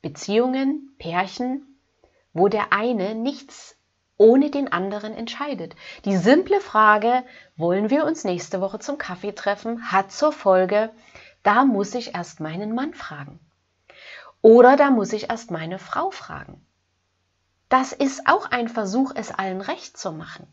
Beziehungen, 0.00 0.94
Pärchen, 0.98 1.78
wo 2.32 2.48
der 2.48 2.72
eine 2.72 3.14
nichts 3.14 3.76
ohne 4.16 4.50
den 4.50 4.70
anderen 4.70 5.14
entscheidet. 5.14 5.76
Die 6.04 6.16
simple 6.16 6.60
Frage, 6.60 7.22
wollen 7.56 7.88
wir 7.88 8.04
uns 8.04 8.24
nächste 8.24 8.60
Woche 8.60 8.80
zum 8.80 8.98
Kaffee 8.98 9.32
treffen, 9.32 9.92
hat 9.92 10.10
zur 10.10 10.32
Folge, 10.32 10.90
da 11.44 11.64
muss 11.64 11.94
ich 11.94 12.14
erst 12.14 12.40
meinen 12.40 12.74
Mann 12.74 12.94
fragen. 12.94 13.38
Oder 14.42 14.76
da 14.76 14.90
muss 14.90 15.12
ich 15.12 15.30
erst 15.30 15.50
meine 15.50 15.78
Frau 15.78 16.10
fragen. 16.10 16.64
Das 17.68 17.92
ist 17.92 18.26
auch 18.26 18.50
ein 18.50 18.68
Versuch, 18.68 19.12
es 19.14 19.30
allen 19.30 19.60
recht 19.60 19.96
zu 19.96 20.12
machen. 20.12 20.46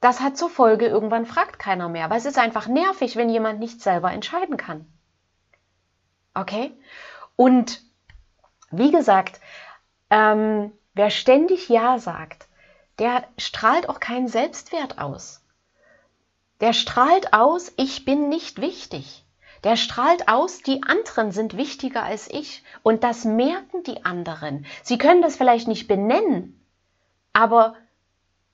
Das 0.00 0.20
hat 0.20 0.36
zur 0.36 0.50
Folge, 0.50 0.86
irgendwann 0.86 1.26
fragt 1.26 1.58
keiner 1.58 1.88
mehr, 1.88 2.10
weil 2.10 2.18
es 2.18 2.26
ist 2.26 2.38
einfach 2.38 2.66
nervig, 2.66 3.16
wenn 3.16 3.30
jemand 3.30 3.58
nicht 3.58 3.80
selber 3.80 4.12
entscheiden 4.12 4.56
kann. 4.56 4.86
Okay? 6.34 6.72
Und 7.34 7.82
wie 8.70 8.90
gesagt, 8.90 9.40
ähm, 10.10 10.72
wer 10.94 11.10
ständig 11.10 11.68
Ja 11.68 11.98
sagt, 11.98 12.46
der 12.98 13.24
strahlt 13.38 13.88
auch 13.88 14.00
keinen 14.00 14.28
Selbstwert 14.28 14.98
aus. 14.98 15.42
Der 16.60 16.72
strahlt 16.72 17.32
aus, 17.32 17.72
ich 17.76 18.04
bin 18.04 18.28
nicht 18.28 18.60
wichtig. 18.60 19.24
Der 19.64 19.76
strahlt 19.76 20.28
aus, 20.28 20.62
die 20.62 20.82
anderen 20.82 21.32
sind 21.32 21.56
wichtiger 21.56 22.02
als 22.02 22.30
ich. 22.30 22.62
Und 22.82 23.04
das 23.04 23.24
merken 23.24 23.82
die 23.82 24.04
anderen. 24.04 24.64
Sie 24.82 24.96
können 24.96 25.22
das 25.22 25.36
vielleicht 25.36 25.68
nicht 25.68 25.88
benennen, 25.88 26.64
aber 27.32 27.74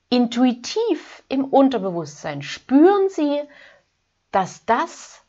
intuitiv 0.09 1.23
im 1.29 1.45
Unterbewusstsein 1.45 2.41
spüren 2.41 3.09
sie, 3.09 3.41
dass 4.31 4.65
das 4.65 5.23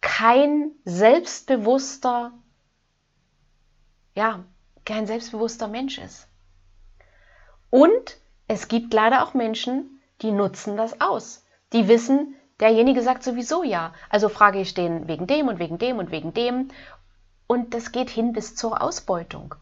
kein 0.00 0.72
selbstbewusster, 0.84 2.32
ja, 4.14 4.44
kein 4.84 5.06
selbstbewusster 5.06 5.68
Mensch 5.68 5.98
ist. 5.98 6.28
Und 7.70 8.18
es 8.48 8.68
gibt 8.68 8.92
leider 8.92 9.24
auch 9.24 9.32
Menschen, 9.32 10.00
die 10.20 10.30
nutzen 10.30 10.76
das 10.76 11.00
aus. 11.00 11.44
Die 11.72 11.88
wissen, 11.88 12.34
derjenige 12.60 13.02
sagt 13.02 13.22
sowieso 13.22 13.62
ja. 13.62 13.94
Also 14.10 14.28
frage 14.28 14.60
ich 14.60 14.74
den 14.74 15.08
wegen 15.08 15.26
dem 15.26 15.48
und 15.48 15.58
wegen 15.58 15.78
dem 15.78 15.98
und 15.98 16.10
wegen 16.10 16.34
dem. 16.34 16.68
Und 17.46 17.74
das 17.74 17.92
geht 17.92 18.10
hin 18.10 18.32
bis 18.32 18.54
zur 18.54 18.82
Ausbeutung. 18.82 19.54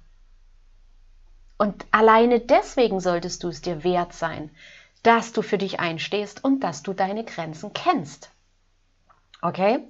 Und 1.60 1.84
alleine 1.90 2.40
deswegen 2.40 3.00
solltest 3.00 3.44
du 3.44 3.48
es 3.48 3.60
dir 3.60 3.84
wert 3.84 4.14
sein, 4.14 4.50
dass 5.02 5.34
du 5.34 5.42
für 5.42 5.58
dich 5.58 5.78
einstehst 5.78 6.42
und 6.42 6.60
dass 6.60 6.82
du 6.82 6.94
deine 6.94 7.22
Grenzen 7.22 7.74
kennst. 7.74 8.30
Okay? 9.42 9.86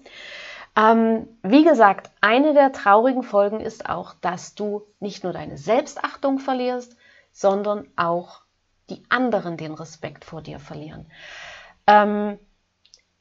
Ähm, 0.76 1.28
wie 1.44 1.62
gesagt, 1.62 2.10
eine 2.20 2.54
der 2.54 2.72
traurigen 2.72 3.22
Folgen 3.22 3.60
ist 3.60 3.88
auch, 3.88 4.14
dass 4.20 4.56
du 4.56 4.82
nicht 4.98 5.22
nur 5.22 5.32
deine 5.32 5.58
Selbstachtung 5.58 6.40
verlierst, 6.40 6.96
sondern 7.30 7.86
auch 7.94 8.40
die 8.88 9.04
anderen 9.08 9.56
den 9.56 9.74
Respekt 9.74 10.24
vor 10.24 10.42
dir 10.42 10.58
verlieren. 10.58 11.06
Ähm, 11.86 12.36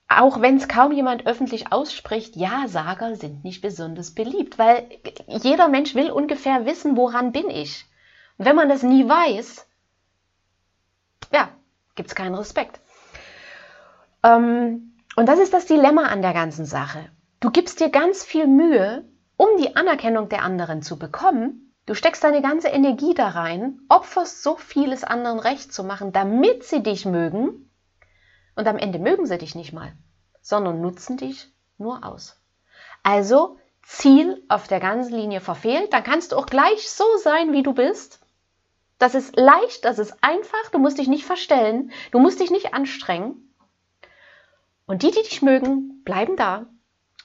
auch 0.08 0.42
wenn 0.42 0.58
es 0.58 0.68
kaum 0.68 0.92
jemand 0.92 1.28
öffentlich 1.28 1.72
ausspricht, 1.72 2.36
Ja-Sager 2.36 3.16
sind 3.16 3.44
nicht 3.44 3.62
besonders 3.62 4.10
beliebt, 4.16 4.58
weil 4.58 4.90
jeder 5.28 5.70
Mensch 5.70 5.94
will 5.94 6.10
ungefähr 6.10 6.66
wissen, 6.66 6.98
woran 6.98 7.32
bin 7.32 7.52
ich. 7.52 7.86
Und 8.40 8.46
wenn 8.46 8.56
man 8.56 8.70
das 8.70 8.84
nie 8.84 9.08
weiß, 9.08 9.68
ja, 11.34 11.50
gibt 11.96 12.10
es 12.10 12.16
keinen 12.16 12.36
Respekt. 12.36 12.80
Ähm, 14.24 14.96
und 15.18 15.26
das 15.28 15.40
ist 15.40 15.54
das 15.54 15.66
Dilemma 15.66 16.06
an 16.06 16.22
der 16.22 16.34
ganzen 16.34 16.66
Sache. 16.66 17.12
Du 17.42 17.52
gibst 17.52 17.82
dir 17.82 17.90
ganz 17.90 18.24
viel 18.24 18.48
Mühe, 18.48 19.04
um 19.36 19.50
die 19.58 19.76
Anerkennung 19.76 20.30
der 20.30 20.44
anderen 20.44 20.82
zu 20.82 20.98
bekommen. 20.98 21.74
Du 21.86 21.96
steckst 21.96 22.24
deine 22.24 22.42
ganze 22.42 22.70
Energie 22.70 23.14
da 23.14 23.28
rein, 23.28 23.82
opferst 23.90 24.42
so 24.42 24.56
vieles 24.56 25.04
anderen 25.04 25.40
recht 25.40 25.74
zu 25.74 25.84
machen, 25.84 26.14
damit 26.14 26.64
sie 26.64 26.82
dich 26.82 27.06
mögen. 27.06 27.70
Und 28.56 28.68
am 28.68 28.78
Ende 28.78 29.00
mögen 29.00 29.26
sie 29.26 29.38
dich 29.38 29.54
nicht 29.54 29.74
mal, 29.74 29.92
sondern 30.42 30.80
nutzen 30.80 31.18
dich 31.18 31.52
nur 31.78 32.06
aus. 32.06 32.42
Also 33.04 33.58
Ziel 33.84 34.42
auf 34.48 34.70
der 34.70 34.80
ganzen 34.80 35.16
Linie 35.16 35.42
verfehlt, 35.42 35.92
dann 35.92 36.04
kannst 36.04 36.32
du 36.32 36.38
auch 36.38 36.46
gleich 36.46 36.90
so 36.90 37.04
sein, 37.22 37.52
wie 37.52 37.64
du 37.64 37.74
bist. 37.74 38.22
Das 39.00 39.16
ist 39.16 39.36
leicht, 39.38 39.86
das 39.86 39.98
ist 39.98 40.16
einfach, 40.22 40.70
du 40.72 40.78
musst 40.78 41.00
dich 41.00 41.08
nicht 41.08 41.26
verstellen, 41.26 41.92
du 42.12 42.20
musst 42.20 42.40
dich 42.40 42.52
nicht 42.52 42.74
anstrengen. 42.74 43.56
Und 44.86 45.04
die, 45.04 45.12
die 45.12 45.22
dich 45.22 45.42
mögen, 45.42 46.04
bleiben 46.04 46.36
da. 46.36 46.68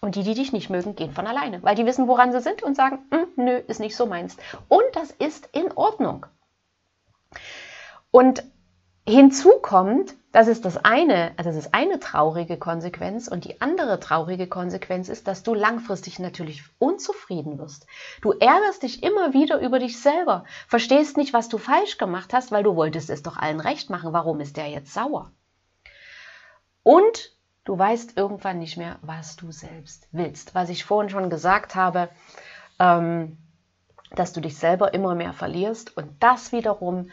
Und 0.01 0.17
die, 0.17 0.23
die 0.23 0.35
dich 0.35 0.53
nicht 0.53 0.71
mögen, 0.71 0.97
gehen 0.97 1.13
von 1.13 1.27
alleine, 1.27 1.63
weil 1.63 1.75
die 1.75 1.87
wissen, 1.87 2.09
woran 2.09 2.31
sie 2.31 2.41
sind 2.41 2.63
und 2.63 2.77
sagen, 2.77 3.07
hm, 3.11 3.27
nö, 3.37 3.57
ist 3.67 3.81
nicht 3.81 3.97
so 3.97 4.07
meins. 4.07 4.37
Und 4.69 4.85
das 4.93 5.11
ist 5.11 5.49
in 5.53 5.73
Ordnung. 5.73 6.27
Und 8.11 8.45
hinzu 9.09 9.51
kommt, 9.63 10.15
das 10.35 10.49
ist 10.49 10.65
das 10.65 10.77
eine, 10.85 11.33
also 11.37 11.49
das 11.49 11.57
ist 11.57 11.75
eine 11.75 12.01
traurige 12.01 12.59
Konsequenz 12.59 13.29
und 13.29 13.45
die 13.45 13.61
andere 13.61 14.01
traurige 14.01 14.49
Konsequenz 14.49 15.09
ist, 15.09 15.29
dass 15.29 15.43
du 15.43 15.55
langfristig 15.55 16.19
natürlich 16.19 16.65
unzufrieden 16.79 17.59
wirst. 17.59 17.87
Du 18.21 18.33
ärgerst 18.33 18.83
dich 18.83 19.03
immer 19.03 19.33
wieder 19.33 19.61
über 19.61 19.79
dich 19.79 20.01
selber, 20.01 20.45
verstehst 20.67 21.17
nicht, 21.17 21.33
was 21.33 21.49
du 21.49 21.57
falsch 21.57 21.97
gemacht 21.97 22.35
hast, 22.35 22.53
weil 22.53 22.65
du 22.65 22.77
wolltest 22.77 23.11
es 23.11 23.23
doch 23.23 23.37
allen 23.37 23.61
recht 23.61 23.91
machen. 23.91 24.13
Warum 24.13 24.41
ist 24.41 24.57
der 24.57 24.69
jetzt 24.69 24.93
sauer? 24.93 25.31
Und 26.83 27.35
Du 27.65 27.79
weißt 27.79 28.19
irgendwann 28.19 28.59
nicht 28.59 28.77
mehr, 28.77 28.99
was 29.01 29.37
du 29.37 29.51
selbst 29.51 30.07
willst. 30.13 30.55
Was 30.55 30.69
ich 30.69 30.85
vorhin 30.85 31.09
schon 31.09 31.31
gesagt 31.31 31.75
habe, 31.75 32.11
ähm, 32.79 33.39
dass 34.15 34.35
du 34.35 34.43
dich 34.43 34.59
selber 34.59 34.93
immer 34.93 35.15
mehr 35.15 35.33
verlierst 35.33 35.97
und 35.97 36.23
das 36.23 36.53
wiederum 36.53 37.11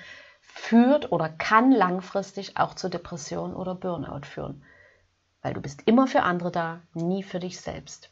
führt 0.54 1.12
oder 1.12 1.30
kann 1.30 1.72
langfristig 1.72 2.58
auch 2.58 2.74
zu 2.74 2.90
Depression 2.90 3.56
oder 3.56 3.76
Burnout 3.76 4.26
führen. 4.26 4.64
Weil 5.42 5.54
du 5.54 5.62
bist 5.62 5.84
immer 5.86 6.08
für 6.08 6.24
andere 6.24 6.52
da, 6.52 6.82
nie 6.94 7.24
für 7.24 7.40
dich 7.40 7.60
selbst. 7.60 8.10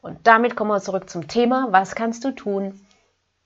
Und 0.00 0.26
damit 0.26 0.56
kommen 0.56 0.70
wir 0.70 0.80
zurück 0.80 1.08
zum 1.08 1.28
Thema, 1.28 1.68
was 1.70 1.94
kannst 1.94 2.24
du 2.24 2.32
tun, 2.32 2.84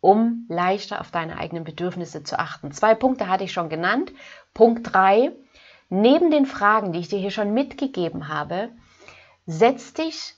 um 0.01 0.47
leichter 0.49 1.01
auf 1.01 1.11
deine 1.11 1.39
eigenen 1.39 1.65
Bedürfnisse 1.65 2.23
zu 2.25 2.39
achten. 2.39 2.73
Zwei 2.73 2.95
Punkte 2.95 3.29
hatte 3.29 3.45
ich 3.45 3.53
schon 3.53 3.69
genannt. 3.69 4.13
Punkt 4.55 4.93
3, 4.93 5.33
neben 5.89 6.31
den 6.31 6.47
Fragen, 6.47 6.93
die 6.93 7.01
ich 7.01 7.09
dir 7.09 7.19
hier 7.19 7.31
schon 7.31 7.55
mitgegeben 7.55 8.29
habe, 8.29 8.71
setz 9.47 9.93
dich 9.93 10.35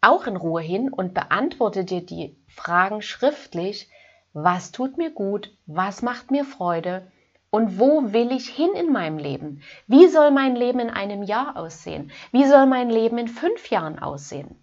auch 0.00 0.26
in 0.26 0.36
Ruhe 0.36 0.62
hin 0.62 0.90
und 0.90 1.14
beantworte 1.14 1.84
dir 1.84 2.04
die 2.04 2.36
Fragen 2.48 3.02
schriftlich, 3.02 3.88
was 4.32 4.70
tut 4.72 4.96
mir 4.96 5.10
gut, 5.10 5.52
was 5.66 6.02
macht 6.02 6.30
mir 6.30 6.44
Freude 6.44 7.10
und 7.50 7.78
wo 7.78 8.12
will 8.12 8.30
ich 8.30 8.48
hin 8.48 8.70
in 8.74 8.92
meinem 8.92 9.18
Leben? 9.18 9.62
Wie 9.86 10.06
soll 10.06 10.30
mein 10.30 10.54
Leben 10.54 10.78
in 10.78 10.90
einem 10.90 11.22
Jahr 11.22 11.56
aussehen? 11.56 12.12
Wie 12.30 12.46
soll 12.46 12.66
mein 12.66 12.90
Leben 12.90 13.18
in 13.18 13.28
fünf 13.28 13.70
Jahren 13.70 13.98
aussehen? 13.98 14.56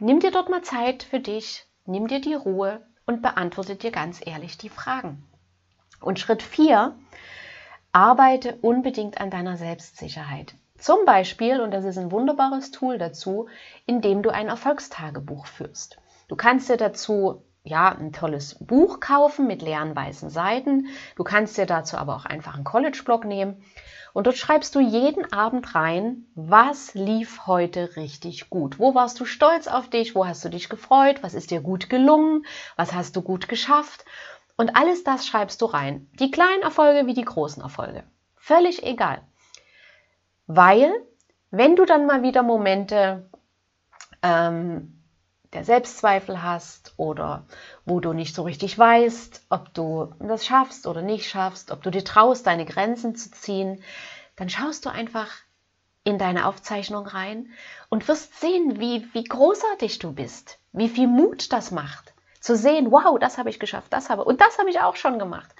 Nimm 0.00 0.20
dir 0.20 0.30
dort 0.30 0.50
mal 0.50 0.62
Zeit 0.62 1.02
für 1.02 1.20
dich, 1.20 1.64
nimm 1.86 2.08
dir 2.08 2.20
die 2.20 2.34
Ruhe 2.34 2.86
und 3.06 3.22
beantworte 3.22 3.76
dir 3.76 3.90
ganz 3.90 4.20
ehrlich 4.24 4.58
die 4.58 4.68
Fragen. 4.68 5.26
Und 6.00 6.18
Schritt 6.18 6.42
4, 6.42 6.94
arbeite 7.92 8.56
unbedingt 8.62 9.20
an 9.20 9.30
deiner 9.30 9.56
Selbstsicherheit. 9.56 10.54
Zum 10.78 11.04
Beispiel, 11.04 11.60
und 11.60 11.70
das 11.70 11.84
ist 11.84 11.96
ein 11.96 12.10
wunderbares 12.10 12.70
Tool 12.72 12.98
dazu, 12.98 13.48
indem 13.86 14.22
du 14.22 14.30
ein 14.30 14.48
Erfolgstagebuch 14.48 15.46
führst. 15.46 15.98
Du 16.26 16.34
kannst 16.34 16.68
dir 16.68 16.76
dazu 16.76 17.44
ja, 17.64 17.90
ein 17.90 18.12
tolles 18.12 18.56
Buch 18.58 19.00
kaufen 19.00 19.46
mit 19.46 19.62
leeren 19.62 19.94
weißen 19.94 20.30
Seiten. 20.30 20.88
Du 21.16 21.22
kannst 21.22 21.56
dir 21.56 21.66
dazu 21.66 21.96
aber 21.96 22.16
auch 22.16 22.24
einfach 22.24 22.54
einen 22.54 22.64
College-Blog 22.64 23.24
nehmen. 23.24 23.62
Und 24.12 24.26
dort 24.26 24.36
schreibst 24.36 24.74
du 24.74 24.80
jeden 24.80 25.32
Abend 25.32 25.74
rein, 25.74 26.26
was 26.34 26.94
lief 26.94 27.46
heute 27.46 27.96
richtig 27.96 28.50
gut? 28.50 28.78
Wo 28.78 28.94
warst 28.94 29.18
du 29.20 29.24
stolz 29.24 29.68
auf 29.68 29.88
dich? 29.88 30.14
Wo 30.14 30.26
hast 30.26 30.44
du 30.44 30.50
dich 30.50 30.68
gefreut? 30.68 31.22
Was 31.22 31.34
ist 31.34 31.50
dir 31.50 31.60
gut 31.60 31.88
gelungen? 31.88 32.44
Was 32.76 32.92
hast 32.92 33.16
du 33.16 33.22
gut 33.22 33.48
geschafft? 33.48 34.04
Und 34.56 34.76
alles 34.76 35.02
das 35.04 35.26
schreibst 35.26 35.62
du 35.62 35.66
rein. 35.66 36.10
Die 36.18 36.30
kleinen 36.30 36.62
Erfolge 36.62 37.06
wie 37.06 37.14
die 37.14 37.24
großen 37.24 37.62
Erfolge. 37.62 38.04
Völlig 38.36 38.82
egal. 38.82 39.22
Weil, 40.46 40.92
wenn 41.50 41.76
du 41.76 41.86
dann 41.86 42.06
mal 42.06 42.22
wieder 42.22 42.42
Momente 42.42 43.30
ähm, 44.22 45.01
der 45.52 45.64
Selbstzweifel 45.64 46.42
hast 46.42 46.94
oder 46.96 47.46
wo 47.84 48.00
du 48.00 48.12
nicht 48.12 48.34
so 48.34 48.42
richtig 48.42 48.78
weißt, 48.78 49.46
ob 49.50 49.74
du 49.74 50.14
das 50.18 50.46
schaffst 50.46 50.86
oder 50.86 51.02
nicht 51.02 51.28
schaffst, 51.28 51.70
ob 51.70 51.82
du 51.82 51.90
dir 51.90 52.04
traust, 52.04 52.46
deine 52.46 52.64
Grenzen 52.64 53.14
zu 53.14 53.30
ziehen, 53.30 53.82
dann 54.36 54.48
schaust 54.48 54.86
du 54.86 54.90
einfach 54.90 55.28
in 56.04 56.18
deine 56.18 56.46
Aufzeichnung 56.46 57.06
rein 57.06 57.50
und 57.90 58.08
wirst 58.08 58.40
sehen, 58.40 58.80
wie, 58.80 59.06
wie 59.12 59.24
großartig 59.24 59.98
du 59.98 60.12
bist, 60.12 60.58
wie 60.72 60.88
viel 60.88 61.06
Mut 61.06 61.52
das 61.52 61.70
macht, 61.70 62.14
zu 62.40 62.56
sehen, 62.56 62.90
wow, 62.90 63.18
das 63.18 63.38
habe 63.38 63.50
ich 63.50 63.60
geschafft, 63.60 63.92
das 63.92 64.10
habe 64.10 64.24
und 64.24 64.40
das 64.40 64.58
habe 64.58 64.70
ich 64.70 64.80
auch 64.80 64.96
schon 64.96 65.18
gemacht. 65.18 65.54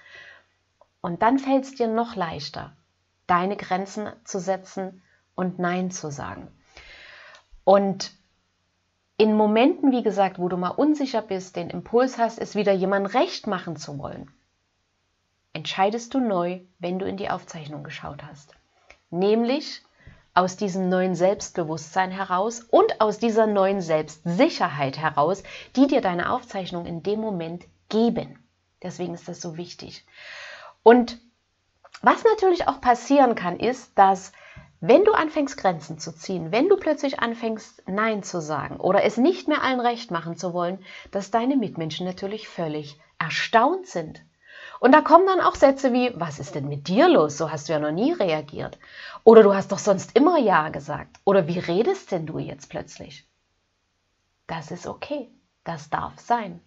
Und 1.00 1.22
dann 1.22 1.38
fällt 1.38 1.64
es 1.64 1.74
dir 1.74 1.86
noch 1.86 2.16
leichter, 2.16 2.76
deine 3.26 3.56
Grenzen 3.56 4.08
zu 4.24 4.40
setzen 4.40 5.02
und 5.34 5.58
Nein 5.58 5.90
zu 5.90 6.10
sagen. 6.10 6.48
Und 7.64 8.12
in 9.22 9.36
Momenten, 9.36 9.92
wie 9.92 10.02
gesagt, 10.02 10.40
wo 10.40 10.48
du 10.48 10.56
mal 10.56 10.70
unsicher 10.70 11.22
bist, 11.22 11.54
den 11.54 11.70
Impuls 11.70 12.18
hast, 12.18 12.40
es 12.40 12.56
wieder 12.56 12.72
jemand 12.72 13.14
recht 13.14 13.46
machen 13.46 13.76
zu 13.76 13.96
wollen, 14.00 14.28
entscheidest 15.52 16.12
du 16.14 16.18
neu, 16.18 16.58
wenn 16.80 16.98
du 16.98 17.06
in 17.06 17.16
die 17.16 17.30
Aufzeichnung 17.30 17.84
geschaut 17.84 18.24
hast. 18.24 18.56
Nämlich 19.10 19.82
aus 20.34 20.56
diesem 20.56 20.88
neuen 20.88 21.14
Selbstbewusstsein 21.14 22.10
heraus 22.10 22.66
und 22.68 23.00
aus 23.00 23.20
dieser 23.20 23.46
neuen 23.46 23.80
Selbstsicherheit 23.80 24.98
heraus, 24.98 25.44
die 25.76 25.86
dir 25.86 26.00
deine 26.00 26.32
Aufzeichnung 26.32 26.84
in 26.84 27.04
dem 27.04 27.20
Moment 27.20 27.64
geben. 27.90 28.44
Deswegen 28.82 29.14
ist 29.14 29.28
das 29.28 29.40
so 29.40 29.56
wichtig. 29.56 30.04
Und 30.82 31.20
was 32.00 32.24
natürlich 32.24 32.66
auch 32.66 32.80
passieren 32.80 33.36
kann, 33.36 33.60
ist, 33.60 33.96
dass 33.96 34.32
wenn 34.82 35.04
du 35.04 35.12
anfängst, 35.12 35.56
Grenzen 35.56 35.98
zu 36.00 36.12
ziehen, 36.12 36.50
wenn 36.50 36.68
du 36.68 36.76
plötzlich 36.76 37.20
anfängst, 37.20 37.84
Nein 37.86 38.24
zu 38.24 38.40
sagen 38.40 38.80
oder 38.80 39.04
es 39.04 39.16
nicht 39.16 39.46
mehr 39.46 39.62
allen 39.62 39.78
recht 39.78 40.10
machen 40.10 40.36
zu 40.36 40.52
wollen, 40.52 40.84
dass 41.12 41.30
deine 41.30 41.56
Mitmenschen 41.56 42.04
natürlich 42.04 42.48
völlig 42.48 43.00
erstaunt 43.16 43.86
sind. 43.86 44.24
Und 44.80 44.90
da 44.92 45.00
kommen 45.00 45.24
dann 45.24 45.40
auch 45.40 45.54
Sätze 45.54 45.92
wie, 45.92 46.10
was 46.16 46.40
ist 46.40 46.56
denn 46.56 46.68
mit 46.68 46.88
dir 46.88 47.08
los? 47.08 47.38
So 47.38 47.52
hast 47.52 47.68
du 47.68 47.72
ja 47.72 47.78
noch 47.78 47.92
nie 47.92 48.12
reagiert. 48.12 48.80
Oder 49.22 49.44
du 49.44 49.54
hast 49.54 49.70
doch 49.70 49.78
sonst 49.78 50.16
immer 50.16 50.36
Ja 50.38 50.70
gesagt. 50.70 51.20
Oder 51.24 51.46
wie 51.46 51.60
redest 51.60 52.10
denn 52.10 52.26
du 52.26 52.40
jetzt 52.40 52.68
plötzlich? 52.68 53.28
Das 54.48 54.72
ist 54.72 54.88
okay. 54.88 55.30
Das 55.62 55.90
darf 55.90 56.18
sein. 56.18 56.60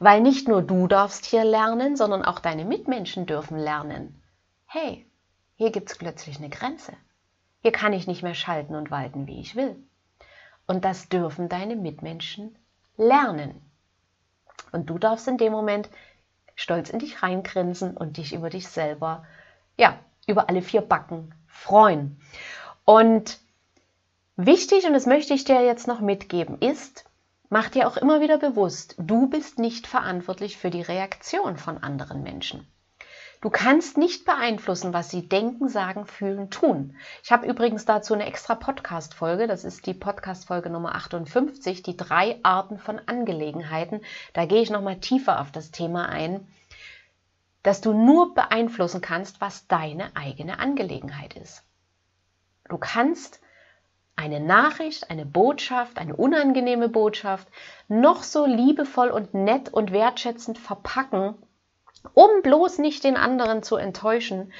Weil 0.00 0.20
nicht 0.20 0.48
nur 0.48 0.62
du 0.62 0.88
darfst 0.88 1.24
hier 1.24 1.44
lernen, 1.44 1.94
sondern 1.94 2.24
auch 2.24 2.40
deine 2.40 2.64
Mitmenschen 2.64 3.26
dürfen 3.26 3.56
lernen. 3.56 4.20
Hey, 4.64 5.08
hier 5.54 5.70
gibt 5.70 5.90
es 5.90 5.96
plötzlich 5.96 6.38
eine 6.38 6.48
Grenze. 6.48 6.92
Hier 7.66 7.72
kann 7.72 7.92
ich 7.92 8.06
nicht 8.06 8.22
mehr 8.22 8.36
schalten 8.36 8.76
und 8.76 8.92
walten, 8.92 9.26
wie 9.26 9.40
ich 9.40 9.56
will. 9.56 9.74
Und 10.68 10.84
das 10.84 11.08
dürfen 11.08 11.48
deine 11.48 11.74
Mitmenschen 11.74 12.56
lernen. 12.96 13.60
Und 14.70 14.88
du 14.88 14.98
darfst 14.98 15.26
in 15.26 15.36
dem 15.36 15.50
Moment 15.50 15.90
stolz 16.54 16.90
in 16.90 17.00
dich 17.00 17.24
reingrinsen 17.24 17.96
und 17.96 18.18
dich 18.18 18.34
über 18.34 18.50
dich 18.50 18.68
selber, 18.68 19.24
ja, 19.76 19.98
über 20.28 20.48
alle 20.48 20.62
vier 20.62 20.80
Backen 20.80 21.34
freuen. 21.48 22.20
Und 22.84 23.40
wichtig, 24.36 24.86
und 24.86 24.92
das 24.92 25.06
möchte 25.06 25.34
ich 25.34 25.42
dir 25.42 25.60
jetzt 25.60 25.88
noch 25.88 25.98
mitgeben, 25.98 26.60
ist, 26.60 27.04
mach 27.48 27.68
dir 27.68 27.88
auch 27.88 27.96
immer 27.96 28.20
wieder 28.20 28.38
bewusst, 28.38 28.94
du 28.96 29.28
bist 29.28 29.58
nicht 29.58 29.88
verantwortlich 29.88 30.56
für 30.56 30.70
die 30.70 30.82
Reaktion 30.82 31.56
von 31.56 31.78
anderen 31.78 32.22
Menschen. 32.22 32.64
Du 33.46 33.52
kannst 33.52 33.96
nicht 33.96 34.24
beeinflussen, 34.24 34.92
was 34.92 35.08
sie 35.08 35.28
denken, 35.28 35.68
sagen, 35.68 36.04
fühlen, 36.04 36.50
tun. 36.50 36.96
Ich 37.22 37.30
habe 37.30 37.46
übrigens 37.46 37.84
dazu 37.84 38.12
eine 38.12 38.26
extra 38.26 38.56
Podcast-Folge. 38.56 39.46
Das 39.46 39.62
ist 39.62 39.86
die 39.86 39.94
Podcast-Folge 39.94 40.68
Nummer 40.68 40.96
58, 40.96 41.84
die 41.84 41.96
drei 41.96 42.40
Arten 42.42 42.80
von 42.80 43.00
Angelegenheiten. 43.06 44.00
Da 44.32 44.46
gehe 44.46 44.62
ich 44.62 44.70
nochmal 44.70 44.98
tiefer 44.98 45.40
auf 45.40 45.52
das 45.52 45.70
Thema 45.70 46.08
ein, 46.08 46.48
dass 47.62 47.80
du 47.80 47.92
nur 47.92 48.34
beeinflussen 48.34 49.00
kannst, 49.00 49.40
was 49.40 49.68
deine 49.68 50.16
eigene 50.16 50.58
Angelegenheit 50.58 51.34
ist. 51.34 51.62
Du 52.68 52.78
kannst 52.78 53.40
eine 54.16 54.40
Nachricht, 54.40 55.08
eine 55.08 55.24
Botschaft, 55.24 55.98
eine 55.98 56.16
unangenehme 56.16 56.88
Botschaft 56.88 57.46
noch 57.86 58.24
so 58.24 58.44
liebevoll 58.44 59.10
und 59.10 59.34
nett 59.34 59.72
und 59.72 59.92
wertschätzend 59.92 60.58
verpacken 60.58 61.36
um 62.14 62.42
bloß 62.42 62.78
nicht 62.78 63.04
den 63.04 63.16
anderen 63.16 63.62
zu 63.62 63.76
enttäuschen, 63.76 64.52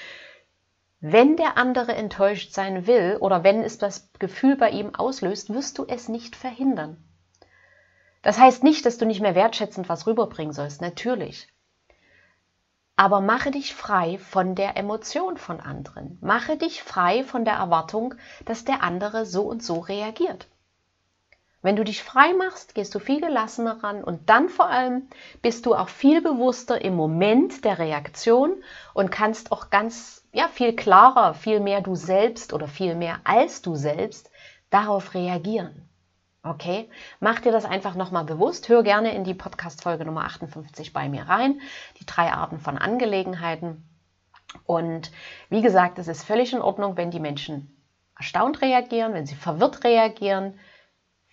wenn 1.01 1.37
der 1.37 1.57
andere 1.59 1.95
enttäuscht 1.95 2.53
sein 2.53 2.87
will 2.87 3.19
oder 3.21 3.45
wenn 3.45 3.63
es 3.63 3.79
das 3.79 4.11
Gefühl 4.19 4.57
bei 4.57 4.71
ihm 4.71 4.95
auslöst, 4.95 5.53
wirst 5.53 5.79
du 5.79 5.85
es 5.87 6.09
nicht 6.09 6.35
verhindern. 6.35 7.03
Das 8.23 8.39
heißt 8.39 8.65
nicht, 8.65 8.85
dass 8.87 8.99
du 8.99 9.07
nicht 9.07 9.21
mehr 9.21 9.35
wertschätzend 9.35 9.89
was 9.89 10.07
rüberbringen 10.07 10.53
sollst, 10.53 10.81
natürlich. 10.81 11.49
Aber 12.97 13.21
mache 13.21 13.51
dich 13.51 13.75
frei 13.75 14.19
von 14.19 14.55
der 14.55 14.77
Emotion 14.77 15.37
von 15.37 15.61
anderen. 15.61 16.19
Mache 16.23 16.57
dich 16.57 16.83
frei 16.83 17.23
von 17.23 17.45
der 17.45 17.55
Erwartung, 17.55 18.15
dass 18.47 18.65
der 18.65 18.83
andere 18.83 19.27
so 19.27 19.43
und 19.43 19.63
so 19.63 19.81
reagiert. 19.81 20.49
Wenn 21.67 21.75
du 21.75 21.83
dich 21.83 22.05
frei 22.05 22.33
machst, 22.33 22.77
gehst 22.77 22.95
du 22.95 23.01
viel 23.01 23.21
gelassener 23.21 23.83
ran 23.83 24.05
und 24.05 24.31
dann 24.31 24.49
vor 24.49 24.71
allem 24.71 25.09
bist 25.43 25.67
du 25.67 25.75
auch 25.75 25.89
viel 25.89 26.23
bewusster 26.23 26.81
im 26.81 26.95
Moment 26.95 27.65
der 27.65 27.81
Reaktion 27.81 28.63
und 28.95 29.11
kannst 29.11 29.51
auch 29.51 29.69
ganz, 29.69 30.25
ja, 30.33 30.47
viel 30.47 30.77
klarer, 30.77 31.35
viel 31.35 31.59
mehr 31.59 31.81
du 31.81 31.97
selbst 31.97 32.53
oder 32.53 32.69
viel 32.69 32.95
mehr 32.95 33.19
als 33.25 33.63
du 33.63 33.75
selbst 33.75 34.31
darauf 34.71 35.13
reagieren. 35.15 35.89
Okay? 36.45 36.89
Mach 37.19 37.41
dir 37.41 37.51
das 37.51 37.65
einfach 37.65 37.97
nochmal 37.97 38.27
bewusst. 38.27 38.69
Hör 38.69 38.85
gerne 38.85 39.13
in 39.13 39.25
die 39.25 39.35
Podcast-Folge 39.35 40.05
Nummer 40.05 40.27
58 40.27 40.93
bei 40.93 41.09
mir 41.09 41.23
rein. 41.23 41.61
Die 41.99 42.07
drei 42.07 42.33
Arten 42.33 42.61
von 42.61 42.79
Angelegenheiten. 42.79 43.89
Und 44.67 45.11
wie 45.49 45.63
gesagt, 45.63 45.99
es 45.99 46.07
ist 46.07 46.23
völlig 46.23 46.53
in 46.53 46.63
Ordnung, 46.63 46.97
wenn 46.97 47.11
die 47.11 47.19
Menschen 47.19 47.77
erstaunt 48.17 48.63
reagieren, 48.63 49.15
wenn 49.15 49.27
sie 49.27 49.35
verwirrt 49.35 49.83
reagieren, 49.83 50.61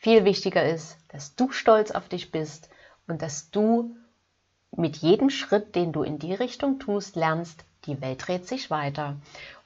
viel 0.04 0.26
wichtiger 0.26 0.64
ist, 0.64 0.98
dass 1.08 1.36
du 1.36 1.52
stolz 1.52 1.92
auf 1.92 2.08
dich 2.08 2.32
bist 2.32 2.70
und 3.08 3.22
dass 3.22 3.50
du 3.50 3.96
mit 4.76 4.98
jedem 4.98 5.30
Schritt, 5.30 5.76
den 5.76 5.92
du 5.92 6.04
in 6.04 6.20
die 6.20 6.34
Richtung 6.34 6.80
tust, 6.80 7.16
lernst, 7.16 7.66
die 7.86 8.02
Welt 8.02 8.28
dreht 8.28 8.48
sich 8.48 8.70
weiter. 8.70 9.18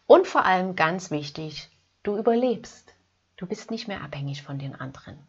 Und 0.06 0.28
vor 0.28 0.46
allem 0.46 0.76
ganz 0.76 1.12
wichtig, 1.12 1.70
Du 2.08 2.18
überlebst. 2.18 2.96
Du 3.36 3.46
bist 3.46 3.70
nicht 3.70 3.90
mehr 3.90 4.02
abhängig 4.02 4.42
von 4.42 4.58
den 4.58 4.74
anderen. 4.74 5.20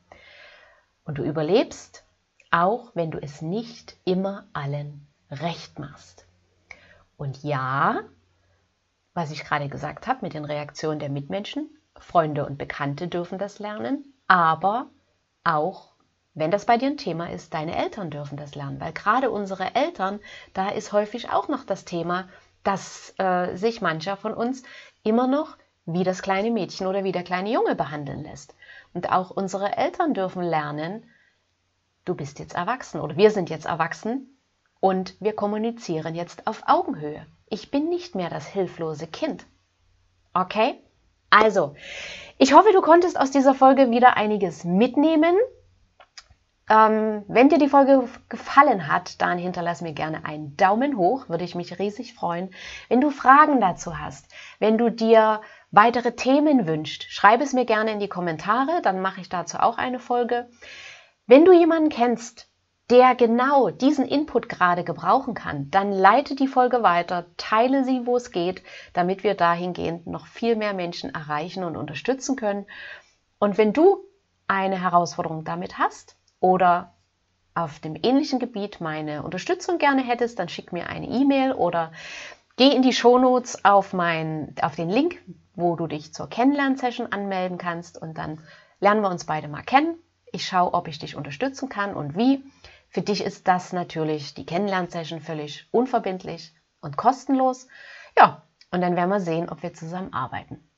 Und 1.02 1.18
du 1.18 1.24
überlebst, 1.24 2.04
auch 2.52 2.92
wenn 2.94 3.10
du 3.10 3.18
es 3.20 3.42
nicht 3.42 3.96
immer 4.04 4.46
allen 4.52 5.08
recht 5.28 5.80
machst. 5.80 6.24
Und 7.16 7.42
ja, 7.42 8.02
was 9.12 9.32
ich 9.32 9.42
gerade 9.42 9.68
gesagt 9.68 10.06
habe 10.06 10.20
mit 10.22 10.34
den 10.34 10.44
Reaktionen 10.44 11.00
der 11.00 11.08
Mitmenschen, 11.08 11.68
Freunde 11.98 12.46
und 12.46 12.58
Bekannte 12.58 13.08
dürfen 13.08 13.38
das 13.38 13.58
lernen, 13.58 14.14
aber 14.28 14.88
auch, 15.48 15.92
wenn 16.34 16.50
das 16.50 16.66
bei 16.66 16.76
dir 16.76 16.88
ein 16.88 16.96
Thema 16.96 17.30
ist, 17.30 17.54
deine 17.54 17.76
Eltern 17.76 18.11
dürfen 18.11 18.37
das 18.37 18.54
lernen, 18.54 18.80
weil 18.80 18.92
gerade 18.92 19.30
unsere 19.30 19.74
Eltern, 19.74 20.20
da 20.54 20.68
ist 20.68 20.92
häufig 20.92 21.30
auch 21.30 21.48
noch 21.48 21.64
das 21.64 21.84
Thema, 21.84 22.28
dass 22.62 23.14
äh, 23.18 23.56
sich 23.56 23.80
mancher 23.80 24.16
von 24.16 24.34
uns 24.34 24.62
immer 25.02 25.26
noch 25.26 25.56
wie 25.87 26.04
das 26.04 26.22
kleine 26.22 26.50
Mädchen 26.50 26.87
oder 26.87 27.02
wie 27.02 27.12
der 27.12 27.24
kleine 27.24 27.50
Junge 27.50 27.74
behandeln 27.74 28.22
lässt. 28.22 28.54
Und 28.92 29.11
auch 29.11 29.30
unsere 29.30 29.76
Eltern 29.76 30.12
dürfen 30.12 30.42
lernen, 30.42 31.08
du 32.04 32.14
bist 32.14 32.38
jetzt 32.38 32.54
erwachsen 32.54 33.00
oder 33.00 33.16
wir 33.16 33.30
sind 33.30 33.48
jetzt 33.48 33.66
erwachsen 33.66 34.38
und 34.80 35.16
wir 35.20 35.34
kommunizieren 35.34 36.14
jetzt 36.14 36.46
auf 36.46 36.62
Augenhöhe. 36.66 37.26
Ich 37.48 37.70
bin 37.70 37.88
nicht 37.88 38.14
mehr 38.14 38.28
das 38.28 38.46
hilflose 38.46 39.06
Kind. 39.06 39.46
Okay? 40.34 40.78
Also, 41.30 41.74
ich 42.38 42.52
hoffe, 42.52 42.72
du 42.72 42.80
konntest 42.80 43.18
aus 43.18 43.30
dieser 43.30 43.54
Folge 43.54 43.90
wieder 43.90 44.16
einiges 44.16 44.64
mitnehmen. 44.64 45.36
Ähm, 46.70 47.24
wenn 47.28 47.48
dir 47.48 47.58
die 47.58 47.68
Folge 47.68 48.08
gefallen 48.28 48.92
hat, 48.92 49.20
dann 49.22 49.38
hinterlass 49.38 49.80
mir 49.80 49.92
gerne 49.92 50.24
einen 50.26 50.56
Daumen 50.56 50.98
hoch, 50.98 51.28
würde 51.28 51.44
ich 51.44 51.54
mich 51.54 51.78
riesig 51.78 52.14
freuen. 52.14 52.50
Wenn 52.88 53.00
du 53.00 53.10
Fragen 53.10 53.60
dazu 53.60 53.98
hast, 53.98 54.26
wenn 54.58 54.76
du 54.76 54.90
dir 54.90 55.40
weitere 55.70 56.12
Themen 56.12 56.66
wünscht, 56.66 57.06
schreib 57.08 57.40
es 57.40 57.54
mir 57.54 57.64
gerne 57.64 57.92
in 57.92 58.00
die 58.00 58.08
Kommentare, 58.08 58.82
dann 58.82 59.00
mache 59.00 59.20
ich 59.20 59.28
dazu 59.28 59.58
auch 59.58 59.78
eine 59.78 59.98
Folge. 59.98 60.50
Wenn 61.26 61.44
du 61.44 61.52
jemanden 61.52 61.88
kennst, 61.88 62.48
der 62.90 63.14
genau 63.14 63.70
diesen 63.70 64.07
Input 64.07 64.48
gerade 64.48 64.83
gebrauchen 64.83 65.35
kann, 65.35 65.70
dann 65.70 65.92
leite 65.92 66.35
die 66.35 66.48
Folge 66.48 66.83
weiter, 66.83 67.27
teile 67.37 67.85
sie, 67.85 68.07
wo 68.07 68.16
es 68.16 68.31
geht, 68.31 68.62
damit 68.94 69.24
wir 69.24 69.35
dahingehend 69.35 70.07
noch 70.07 70.27
viel 70.27 70.57
mehr 70.57 70.72
Menschen 70.72 71.14
erreichen 71.14 71.64
und 71.64 71.77
unterstützen 71.77 72.37
können. 72.37 72.66
Und 73.38 73.59
wenn 73.59 73.72
du 73.72 73.98
eine 74.46 74.81
Herausforderung 74.81 75.44
damit 75.44 75.79
hast 75.79 76.16
oder 76.40 76.94
auf 77.55 77.79
dem 77.81 77.96
ähnlichen 78.03 78.38
Gebiet 78.38 78.81
meine 78.81 79.22
Unterstützung 79.22 79.79
gerne 79.79 80.03
hättest, 80.03 80.38
dann 80.38 80.48
schick 80.48 80.72
mir 80.72 80.88
eine 80.88 81.09
E-Mail 81.09 81.53
oder 81.53 81.92
geh 82.57 82.74
in 82.74 82.83
die 82.83 82.92
Shownotes 82.92 83.64
auf, 83.64 83.92
mein, 83.92 84.55
auf 84.62 84.77
den 84.77 84.88
Link, 84.88 85.20
wo 85.55 85.77
du 85.77 85.87
dich 85.87 86.14
zur 86.14 86.29
Kennenlern-Session 86.29 87.12
anmelden 87.12 87.59
kannst 87.59 88.01
und 88.01 88.16
dann 88.16 88.40
lernen 88.81 89.03
wir 89.03 89.11
uns 89.11 89.24
beide 89.24 89.48
mal 89.48 89.62
kennen. 89.62 89.96
Ich 90.33 90.46
schaue, 90.46 90.72
ob 90.72 90.88
ich 90.88 90.98
dich 90.98 91.16
unterstützen 91.16 91.68
kann 91.68 91.94
und 91.94 92.16
wie. 92.16 92.42
Für 92.90 93.03
dich 93.03 93.22
ist 93.22 93.48
das 93.48 93.72
natürlich 93.72 94.35
die 94.35 94.46
Kennenlern-Session 94.46 95.20
völlig 95.20 95.68
unverbindlich 95.70 96.55
und 96.81 96.96
kostenlos. 96.96 97.68
Ja, 98.16 98.46
und 98.70 98.81
dann 98.81 98.96
werden 98.96 99.11
wir 99.11 99.20
sehen, 99.20 99.48
ob 99.51 99.62
wir 99.62 99.74
zusammen 99.74 100.12
arbeiten. 100.12 100.68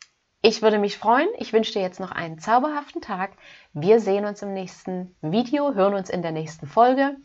Ich 0.43 0.63
würde 0.63 0.79
mich 0.79 0.97
freuen. 0.97 1.29
Ich 1.39 1.53
wünsche 1.53 1.73
dir 1.75 1.83
jetzt 1.83 2.01
noch 2.01 2.13
einen 2.13 2.39
zauberhaften 2.39 3.03
Tag. 3.03 3.33
Wir 3.73 4.01
sehen 4.01 4.25
uns 4.25 4.43
im 4.43 4.55
nächsten 4.55 5.15
Video, 5.21 5.75
hören 5.75 5.95
uns 5.95 6.09
in 6.09 6.23
der 6.23 6.33
nächsten 6.33 6.67
Folge. 6.67 7.17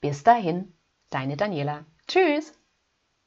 Bis 0.00 0.24
dahin, 0.24 0.76
deine 1.10 1.36
Daniela. 1.36 1.84
Tschüss! 2.08 2.52